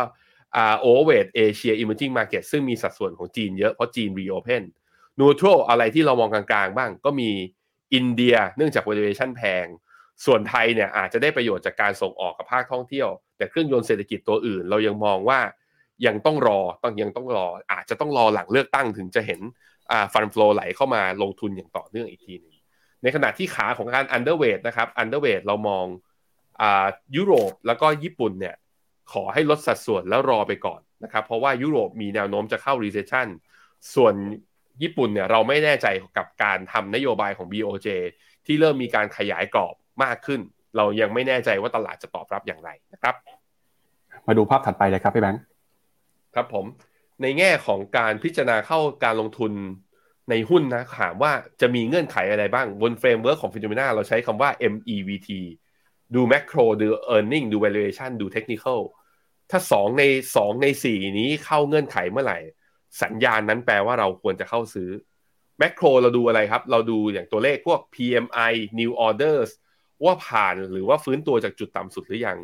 [0.55, 4.63] อ่า overweight Asia emerging market ซึ่งมีสัดส่วนของจีนเยอะเพราะจีน reopen
[5.19, 7.29] neutral อะไรที่เรามองกลางๆ บ้างก็มี
[7.93, 9.65] อินเดียเนื่องจาก valuation แพง
[10.25, 15.39] ส่วนไทยเนี่ยอาจจะได้ประโยชน์จากการส่งออกกับภาคท่องเที่ยว แต่เครื่องยนต์เศรษฐกิจตัวอื่น เรายังมองว่า
[16.05, 19.41] ยังต้องรอต้องยังต้องรอ อาจจะต้องรอหลังเลือกตั้งถึงจะเห็น
[19.91, 22.55] อ่าฟันฟลอไหลเข้ามาลงทุนอย่างต่อเนื่องอีกทีหนึง
[23.03, 25.85] ในขณะที่ขาของการ underweight นะครับ underweight เรามอง
[26.61, 26.85] อ่า
[27.15, 28.55] ยุโรปแล้วก็ญี่ปุ่นเนี่ย
[29.11, 33.27] ขอให้ลดสัดส่วนแล้วรอไปก่อนนะครับ เพราะว่ายุโรปมีแนวโน้มจะเข้า recession
[33.95, 34.13] ส่วน
[34.83, 37.87] ญี่ปุ่นเนี่ยเราไม่แน่ใจกับการทำนโยบายของ BOJ
[38.45, 40.41] ที่เริ่มมีการขยายกรอบมากขึ้น
[40.77, 43.15] เรายังไม่แน่ใจว่าตลาดจะตอบรับอย่างไรนะครับ
[44.27, 45.41] มาดูภาพถัดไปเลยครับพี่แบงค์
[46.35, 46.65] ครับผม
[47.21, 49.51] ในแง่ของการพิจารณาเข้าการลงทุน
[50.29, 55.29] ในหุ้นนะถามว่าจะมีเงื่อนไขอะไรบ้าง บน framework ของ FINNOMENA เราใช้คำว่า MEVT
[56.15, 58.79] ดู macro ดู earning ดู valuation ดู technical
[59.51, 60.03] ถ้า 2 ใน
[60.35, 62.39] 2 ใน 4 นี้เข้าเงื่อนไขเมื่อไหร่
[63.01, 64.89] สัญญาณนั้นแปลว่าเราควรจะเข้าซื้อ
[65.61, 69.49] macro เราดูอะไรครับ เราดูอย่างตัวเลขพวก PMI new orders
[70.05, 72.37] ว่าผ่านหรือว่าฟื้นตัวจากจุดต่ำสุดหรือยัง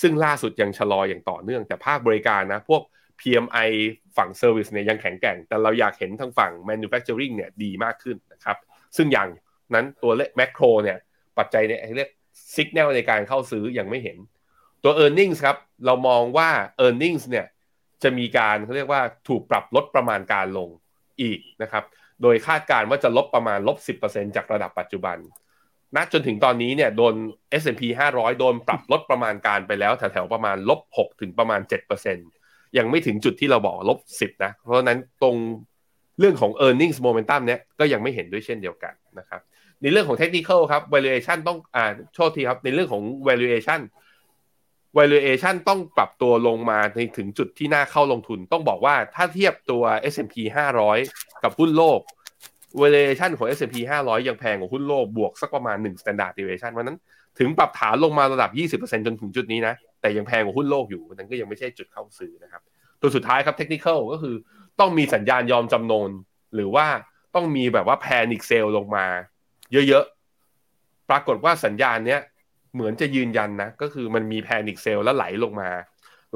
[0.00, 2.82] ซึ่งล่าสุดยังชะลออย่างต่อเนื่อง แต่ภาคบริการนะ พวก
[3.20, 3.68] PMI
[4.16, 8.56] ฝั่ง Service เนี่ยยังแข็งแกร่ง แต่เราอยากเห็นทางฝั่ง Manufacturing เนี่ยดีมากขึ้นนะครับ
[8.96, 9.28] ซึ่งอย่าง
[9.74, 10.98] นั้นตัวเลข macro เนี่ย
[11.38, 12.10] ปัจจัยเนี่ยเรียก
[12.54, 14.18] signal ในการเข้าซื้อยังไม่เห็น
[14.82, 16.50] ตัว e a r n i n g ครับเรามองว่า
[16.84, 17.46] e a r n i n g เนี่ย
[18.02, 20.68] จะมีการเขาเรียกว่าถูกปรับลดประมาณการลง
[21.22, 21.84] อีกนะครับ
[22.22, 23.76] โดยคาดการณ์ว่าจะลบประมาณลบ
[24.06, 25.16] 10%จากระดับปัจจุบัน
[25.96, 27.14] ณจนถึงตอนนี้เนี่ยโดน
[27.62, 27.82] S&P
[28.14, 31.60] 500 โดนปรับลดประมาณการไปแล้วแถวๆประมาณลบ6ถึงประมาณ
[32.18, 35.36] 7%ยังไม่ถึงจุดที่เราบอกลบ10นะ เพราะนั้นตรง
[36.18, 39.40] เรื่องของ e a r n i n g momentum เนี่ยก็ยังไม่เห็นด้วยเช่นเดียวกันนะครับ
[39.82, 41.84] ในเรื่องของ technical ครับ valuation ต้องอ่า
[42.14, 43.80] โทษทีครับ ในเรื่องของ valuation
[44.98, 49.82] valuation ต้องปรับตัวลงมาในถึงจุดที่น่าเข้าลงทุน ต้องบอกว่าถ้าเทียบตัว
[50.12, 50.34] S&P
[50.90, 52.00] 500 กับหุ้นโลก
[52.80, 56.98] valuation ของ S&P 500 ยังแพงกว่าหุ้นโลกบวกสักประมาณ 1 standard deviation เพราะนั้น
[57.38, 58.50] ถึงปรับฐานลงมาระดับ
[58.82, 62.62] 20%จนถึงจุดนี้นะ แต่ยังแพงกว่าหุ้นโลกอยู่นั้นก็ยังไม่ใช่จุดเข้าซื้อนะครับ
[63.00, 64.34] ตัวสุดท้ายครับ technical ก็คือ
[64.80, 66.10] ต้องมีสัญญาณยอมจำนน
[66.54, 66.86] หรือว่า
[67.34, 69.06] ต้องมีแบบว่า panic sale ลงมา
[69.72, 72.20] เยอะๆ ปรากฏว่าสัญญาณเนี้ย
[72.74, 75.70] เหมือนจะยืนยันนะ ก็คือมันมีแพนิคเซลแล้วไหลลงมา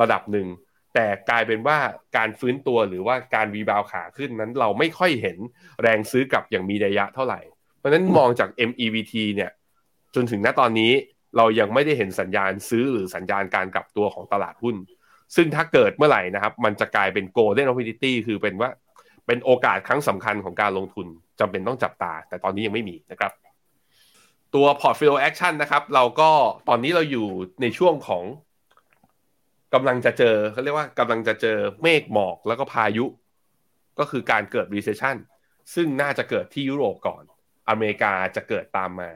[0.01, 0.47] ระดับหนึ่ง
[0.95, 1.79] แต่กลายเป็นว่า
[2.17, 5.39] การฟื้นตัวหรือว่าการวีบาวขาขึ้นนั้นเราไม่ค่อยเห็น
[5.83, 7.41] แรงซื้อกลับอย่างมีระยะเท่าไหร่
[7.79, 9.51] เพราะฉะนั้นมองจาก MEVT เนี่ย
[10.15, 10.93] จนถึงณตอนนี้
[11.37, 14.77] เรายังไม่ได้เห็นสัญญาณซื้อหรือสัญญาณการกลับตัวของตลาดหุ้น
[15.37, 18.71] ซึ่งถ้าเกิดเมื่อไหร่นะครับ มันจะกลายเป็น golden opportunity คือเป็นว่า
[19.27, 21.07] เป็นโอกาสครั้งสำคัญของการลงทุน
[21.41, 23.33] จำเป็นต้องจับตา แต่ตอนนี้ยังไม่มีนะครับ
[24.55, 26.31] ตัว portfolio action นะครับ เราก็
[26.69, 27.27] ตอนนี้เราอยู่
[27.63, 28.25] ในช่วงของ
[29.75, 33.07] กำลังจะเจอเขาเรียกว่ากำลังจะเจอเมฆหมอกแล้วก็พายุ
[33.99, 35.17] ก็คือการเกิด recession
[35.75, 37.23] ซึ่งน่าจะเกิดที่ยุโรปก่อน
[37.69, 39.11] อเมริกาจะเกิดตามมา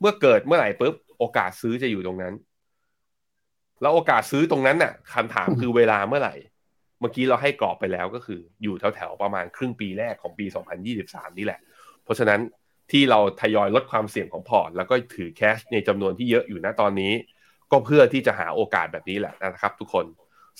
[0.00, 2.34] เมื่อเกิดเมื่อไหร่ปุ๊บโอกาสซื้อจะอยู่ตรงนั้น
[3.82, 6.34] แล้วโอกาสซื้อตรงนั้นน่ะคำถามคือเวลาเมื่อไหร่
[7.00, 10.46] เมื่อกี้เราให้กรอบไปแล้วก็คืออยู่แถวๆประมาณครึ่งปีแรกของปี
[10.92, 11.60] 2023 นี่แหละ
[12.04, 12.40] เพราะฉะนั้น
[12.90, 17.12] ที่เราทยอยลดความเสี่ยงของพอร์ต แล้วก็ถือแคชในจำนวนที่เยอะอยู่นะตอนนี้
[17.70, 20.04] ก็เพื่อที่จะหาโอกาสแบบนี้แหละนะครับ ทุกคน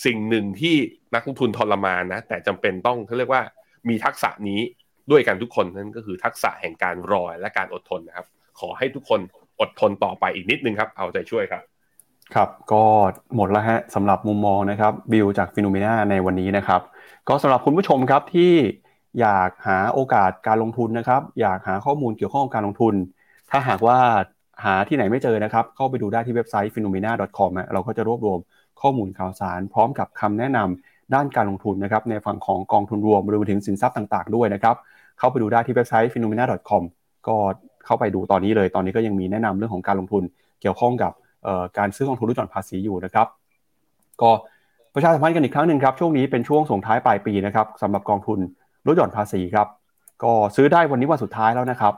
[0.05, 0.77] สิ่งหนึ่งที่
[1.15, 3.43] นักลงทุนทรมานนะ แต่จำเป็นต้องเขาเรียกว่า
[3.89, 4.61] มีทักษะนี้
[5.11, 8.27] ด้วยกันทุกคนนั่นก็คือทักษะแห่งการรอและการอดทนนะครับ
[8.61, 9.21] ขอให้ทุกคน
[9.61, 11.63] อดทนต่อไปอีกนิดนึงครับ เอาใจช่วยครับ
[12.35, 12.83] ครับก็
[13.37, 16.81] หมดแล้วฮะสำหรับมุมมองนะครับบิลจากฟิโนเมนาในวันนี้นะครับ
[17.29, 18.53] ก็สำหรับคุณผู้ชมครับที่
[19.21, 22.95] อยากหาโอกาสการลงทุนนะครับ อยากหาข้อมูลเกี่ยวข้องกับการลงทุน
[23.51, 23.99] ถ้าหากว่า
[24.65, 28.39] หาที่ไหนไม่เจอนะครับ เข้าไปดูได้ที่เว็บไซต์ phenomena.com เราก็จะรวบรวม
[28.81, 34.77] ข้อมูลข่าวสาร พร้อมกับคำแนะนำด้านการลงทุนนะครับ ในฝั่งของกองทุนรวมรวมถึงสินทรัพย์ต่างๆ ด้วยนะครับ
[35.19, 36.83] เข้าไปดูได้ที่เว็บไซต์ phenomena.com
[37.27, 37.37] ก็
[37.87, 40.23] เข้าไปดูตอนนี้เลย ตอนนี้ก็ยังมีแนะนำเรื่องของการลงทุน
[40.61, 41.13] เกี่ยวข้องกับ
[41.79, 43.27] การซื้อกองทุนลดหย่อนภาษีอยู่นะครับ
[44.23, 44.31] ก็
[44.95, 48.39] ประชาสัมพันธ์กันอีกครั้งหนึ่งครับ ช่วงนี้เป็นช่วงส่งท้ายปลายปีนะครับสำหรับกองทุน
[48.87, 49.67] ลดหย่อนภาษีครับ
[50.23, 51.95] ก็ซื้อได้วันนี้วันสุดท้ายแล้วนะครับ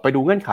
[0.00, 0.50] ไปดูเงื่อนไข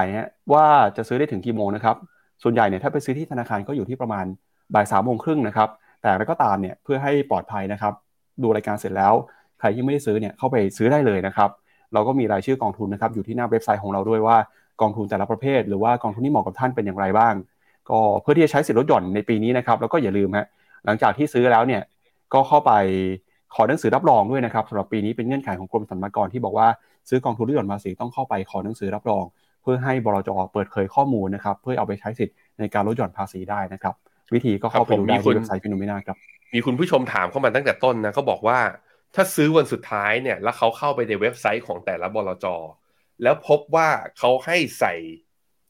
[0.53, 0.66] ว่า
[0.97, 1.95] จะซื้อได้ถึงกี่โมงนะครับ
[2.43, 4.26] ส่วนใหญ่เนี่ยถ้าไปซื้อที่ธนาคารก็อยู่ที่ประมาณ
[4.74, 5.70] บ่ายสามโมงครึ่งนะครับ
[6.01, 7.93] แต่อะไรก็ตามเนี่ยเพื่อให้ปลอดภัยนะครับ
[8.41, 9.14] ดูรายการเสร็จแล้ว
[9.60, 11.49] ใครที่ไม่ได้ซื้อเนี่ยเข้าไปซื้อได้เลยนะครับ
[11.93, 14.38] เราก็มีรายชื่อกองทุนนะครับอยู่ที่หน้าเว็บไซต์ของเราด้วยว่า
[14.82, 17.34] กองทุนแต่ละประเภท หรือว่ากองทุนที่เหมาะกับท่านเป็นอย่างไรบ้าง
[17.89, 20.45] ก็เพื่อที่จะใช้สิทธิลดหย่อนในปีนี้นะครับ แล้วก็อย่าลืมฮะ
[20.86, 21.82] หลังจากที่ซื้อแล้วเนี่ย
[22.34, 22.72] ก็เข้าไป
[23.53, 26.67] ขอหนังสือรับรองด้วยนะครับสำหรับปีนี้เป็นเงื่อนไขของกรมสรรพากรที่บอกว่า
[27.09, 29.25] ซื้อกองทุนลดหย่อนภาษีต้องเข้าไปขอหนังสือรับรอง
[29.61, 33.93] เพื่อให้บลจเปิดเผยข้อมูลนะครับ เพื่อเอาไปใช้สิทธิ์ในการลดหย่อนภาษีได้นะครับ
[34.33, 36.17] วิธีก็เข้าไปดูได้ที่เว็บไซต์ FINNOMENA ครับ
[36.53, 38.59] มีคุณผู้ชมถามเข้ามาตั้งแต่ต้นนะเขาบอกว่า
[39.15, 42.45] ถ้าซื้อวันสุดท้ายเนี่ยแล้วเขาเข้าไปในเว็บไซต์ของแต่ละบลจ
[43.23, 44.93] แล้วพบว่าเขาให้ใส่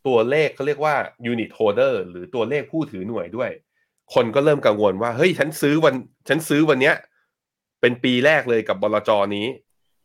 [0.07, 0.95] ตัวเลขเขาเรียกว่า
[1.31, 3.51] unit holder หรือตัวเลขผู้ถือหน่วยด้วย
[4.13, 5.95] คนก็เริ่มกังวลว่าเฮ้ยฉันซื้อวัน
[6.27, 6.95] ฉันซื้อวันเนี้ย
[7.85, 9.47] เป็นปีแรกเลยกับบลจนี้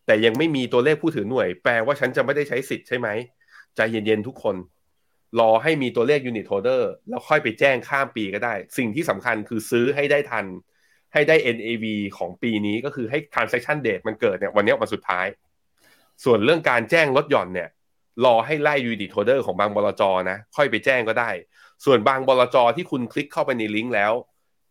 [0.07, 3.09] แต่ยังไม่มีตัวเลขผู้ถือหน่วย แปลว่าฉันจะไม่ได้ใช้สิทธิ์ใช่ไหม
[3.77, 4.57] ใจเย็นๆทุกคน
[5.41, 10.47] รอให้มีตัวเลข unit holder แล้วค่อยไปแจ้งข้ามปีก็ได้ สิ่งที่สำคัญคือซื้อให้ได้ทัน
[11.13, 11.85] ให้ได้ NAV
[12.19, 15.27] ของปีนี้ก็คือให้ transaction date มันเกิดเนี่ยวันนี้วันสุดท้าย
[16.25, 17.69] ส่วนเรื่องการแจ้งลดหย่อนเนี่ย
[18.25, 21.31] รอให้ไล่ unit holder ของบางบลจนะ ค่อยไปแจ้งก็ได้
[21.85, 24.13] ส่วนบางบลจที่คุณคลิกเข้าไปในลิงก์แล้ว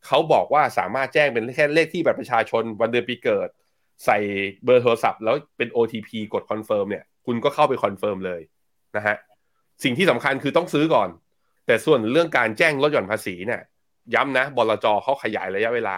[0.05, 3.49] เขาบอกว่าสามารถแจ้งเป็นแค่เลขที่บัตรประชาชนวันเดือนปีเกิด
[4.05, 4.17] ใส่
[4.65, 8.41] เบอร์โทรศัพท์ แล้วเป็น OTP กด confirm เนี่ยคุณก็เข้าไป confirm เลย
[8.95, 9.15] นะฮะ
[9.83, 11.09] สิ่งที่สำคัญคือต้องซื้อก่อน
[11.65, 13.61] แต่ส่วนเรื่องการแจ้งลดหย่อนภาษีเนี่ย
[14.13, 15.97] ย้ำนะบลจเขาขยายระยะเวลา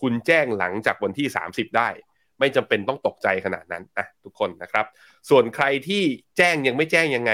[0.00, 1.88] คุณแจ้งหลังจากวันที่ 30 ได้
[2.38, 4.86] ไม่จำเป็นต้องตกใจขนาดนั้นนะทุกคนนะครับ
[5.30, 6.02] ส่วนใครที่
[6.36, 7.32] แจ้งยังไม่แจ้งยังไง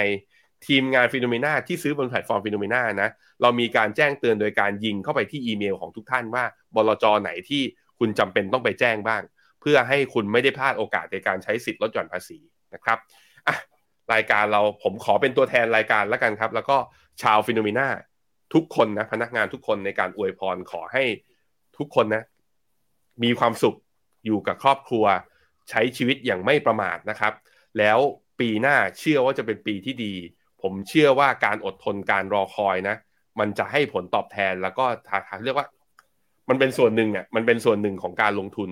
[0.66, 3.10] ทีมงาน FINNOMENA ที่ซื้อบนแพลตฟอร์ม FINNOMENA นะ
[3.42, 6.44] เรามีการแจ้งเตือนโดยการยิงเข้าไปที่อีเมลของทุกท่านว่า
[6.74, 7.62] บลจไหนที่
[7.98, 9.22] คุณจำเป็นต้องไปแจ้งบ้าง
[9.60, 12.38] เพื่อให้คุณไม่ได้พลาดโอกาสในการใช้สิทธิ์ลดหย่อนภาษี
[12.74, 12.98] นะครับ
[13.46, 13.56] อะ
[14.12, 16.76] รายการเราผมขอเป็นตัวแทนรายการแล้วกันครับ แล้วก็
[17.22, 17.88] ชาวฟิโนเมนา
[18.54, 21.04] ทุกคนนะพนักงานทุกคนในการอวยพรขอให้
[21.78, 22.24] ทุกคนนะ
[23.22, 23.76] มีความสุข
[24.24, 25.04] อยู่กับครอบครัว
[25.70, 27.32] ใช้ชีวิตอย่างไม่ประมาทนะครับ
[27.78, 27.98] แล้ว
[28.40, 30.14] ปีหน้าเชื่อว่าจะเป็นปีที่ดี
[30.62, 32.96] ผมเชื่อว่าการอดทนการรอคอยนะ
[33.40, 34.84] มันจะให้ผลตอบแทนแล้วก็
[35.44, 35.66] เรียกว่า
[36.48, 38.70] มันเป็นส่วนหนึ่งอะมันเป็นส่วนหนึ่งของการลงทุน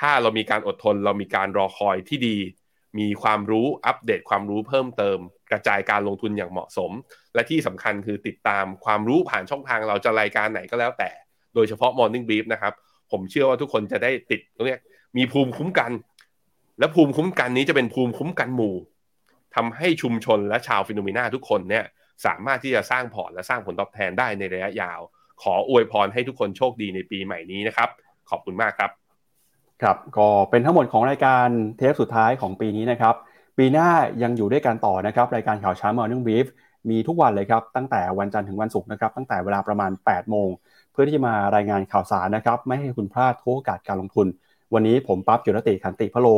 [0.00, 2.36] ถ้าเรามีการอดทน เรามีการรอคอยที่ดี
[2.98, 5.18] มีความรู้อัปเดตความรู้เพิ่มเติม
[5.50, 6.90] กระจายการลงทุนอย่างเหมาะสม
[7.34, 11.10] และที่สำคัญคือติดตามความรู้ผ่านช่องทางเราจะรายการไหนก็แล้วแต่
[11.54, 12.72] โดยเฉพาะ Morning Brief นะครับ
[13.10, 14.76] ผมเชื่อว่าทุกคนจะได้ติดตรงนี้
[15.16, 15.92] มีภูมิคุ้มกัน
[16.78, 18.74] และภูมิคุ้มกันนี้จะเป็นภูมิคุ้มกันหมู่
[19.54, 21.84] ทำให้ชุมชนและชาว FINNOMENA ทุกคนเนี่ย
[22.26, 25.00] สามารถที่จะสร้างพอร์ตและสร้างผลตอบแทนได้ในระยะยาว
[25.42, 27.88] ขออวยพรให้ทุกคนโชคดีในปีใหม่นี้นะครับ
[28.30, 28.90] ขอบคุณมากครับ
[29.82, 33.14] ครับ ก็เป็นทั้งหมดของรายการเทปสุดท้ายของปีนี้นะครับ
[33.58, 33.88] ปีหน้า
[34.22, 36.46] ยังอยู่ด้วยกันต่อนะครับ รายการข่าวเช้า Morning Brief
[36.90, 40.48] มีทุกวันเลยครับตั้งแต่วันจันทร์ถึงวันศุกร์นะครับตั้งแต่เวลาประมาณ 8 โมง
[40.92, 44.26] เพื่อที่จะมารายงานข่าวสารนะครับ ไม่ให้คุณพลาดทุกโอกาสการลงทุน
[44.74, 46.28] วันนี้ผมปั๊บจุรติขันติพะโล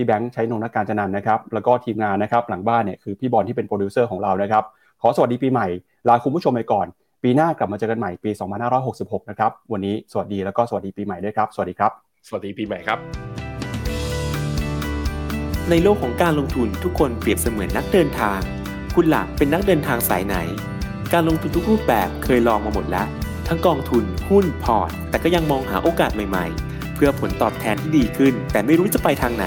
[0.00, 4.64] พี่แบงค์ใช้นงนักการจันนันนะครับ แล้วก็ทีมงานนะครับ หลังบ้านเนี่ยคือพี่บอลที่เป็นโปรดิวเซอร์ของเรานะครับ
[5.02, 5.66] ขอสวัสดีปีใหม่
[6.08, 6.86] ลาคุณผู้ชมไปก่อน
[7.22, 8.30] ปีหน้ากลับมาเจอกันใหม่ปี
[8.80, 11.92] 2566 นะครับ วันนี้สวัสดีแล้วก็สวัสดีปีใหม่ด้วยครับ สวัสดีครับ
[12.28, 12.98] สวัสดีปีใหม่ครับ
[15.70, 18.38] ในโลกของการลงทุนทุกคนเปรียบเสมือนนักเดินทาง
[18.94, 20.36] คุณหลักเป็นนักเดินทางสายไหน
[21.12, 23.06] การลงทุนทุกรูปแบบเคยลองมาหมดแล้ว
[23.48, 29.46] ทั้งกองทุนหุ้นพอร์ต แต่ก็ยังมองหาโอกาสใหม่ ๆ เพื่อผลตอบแทนที่ดีขึ้น แต่ไม่รู้จะไปทางไหน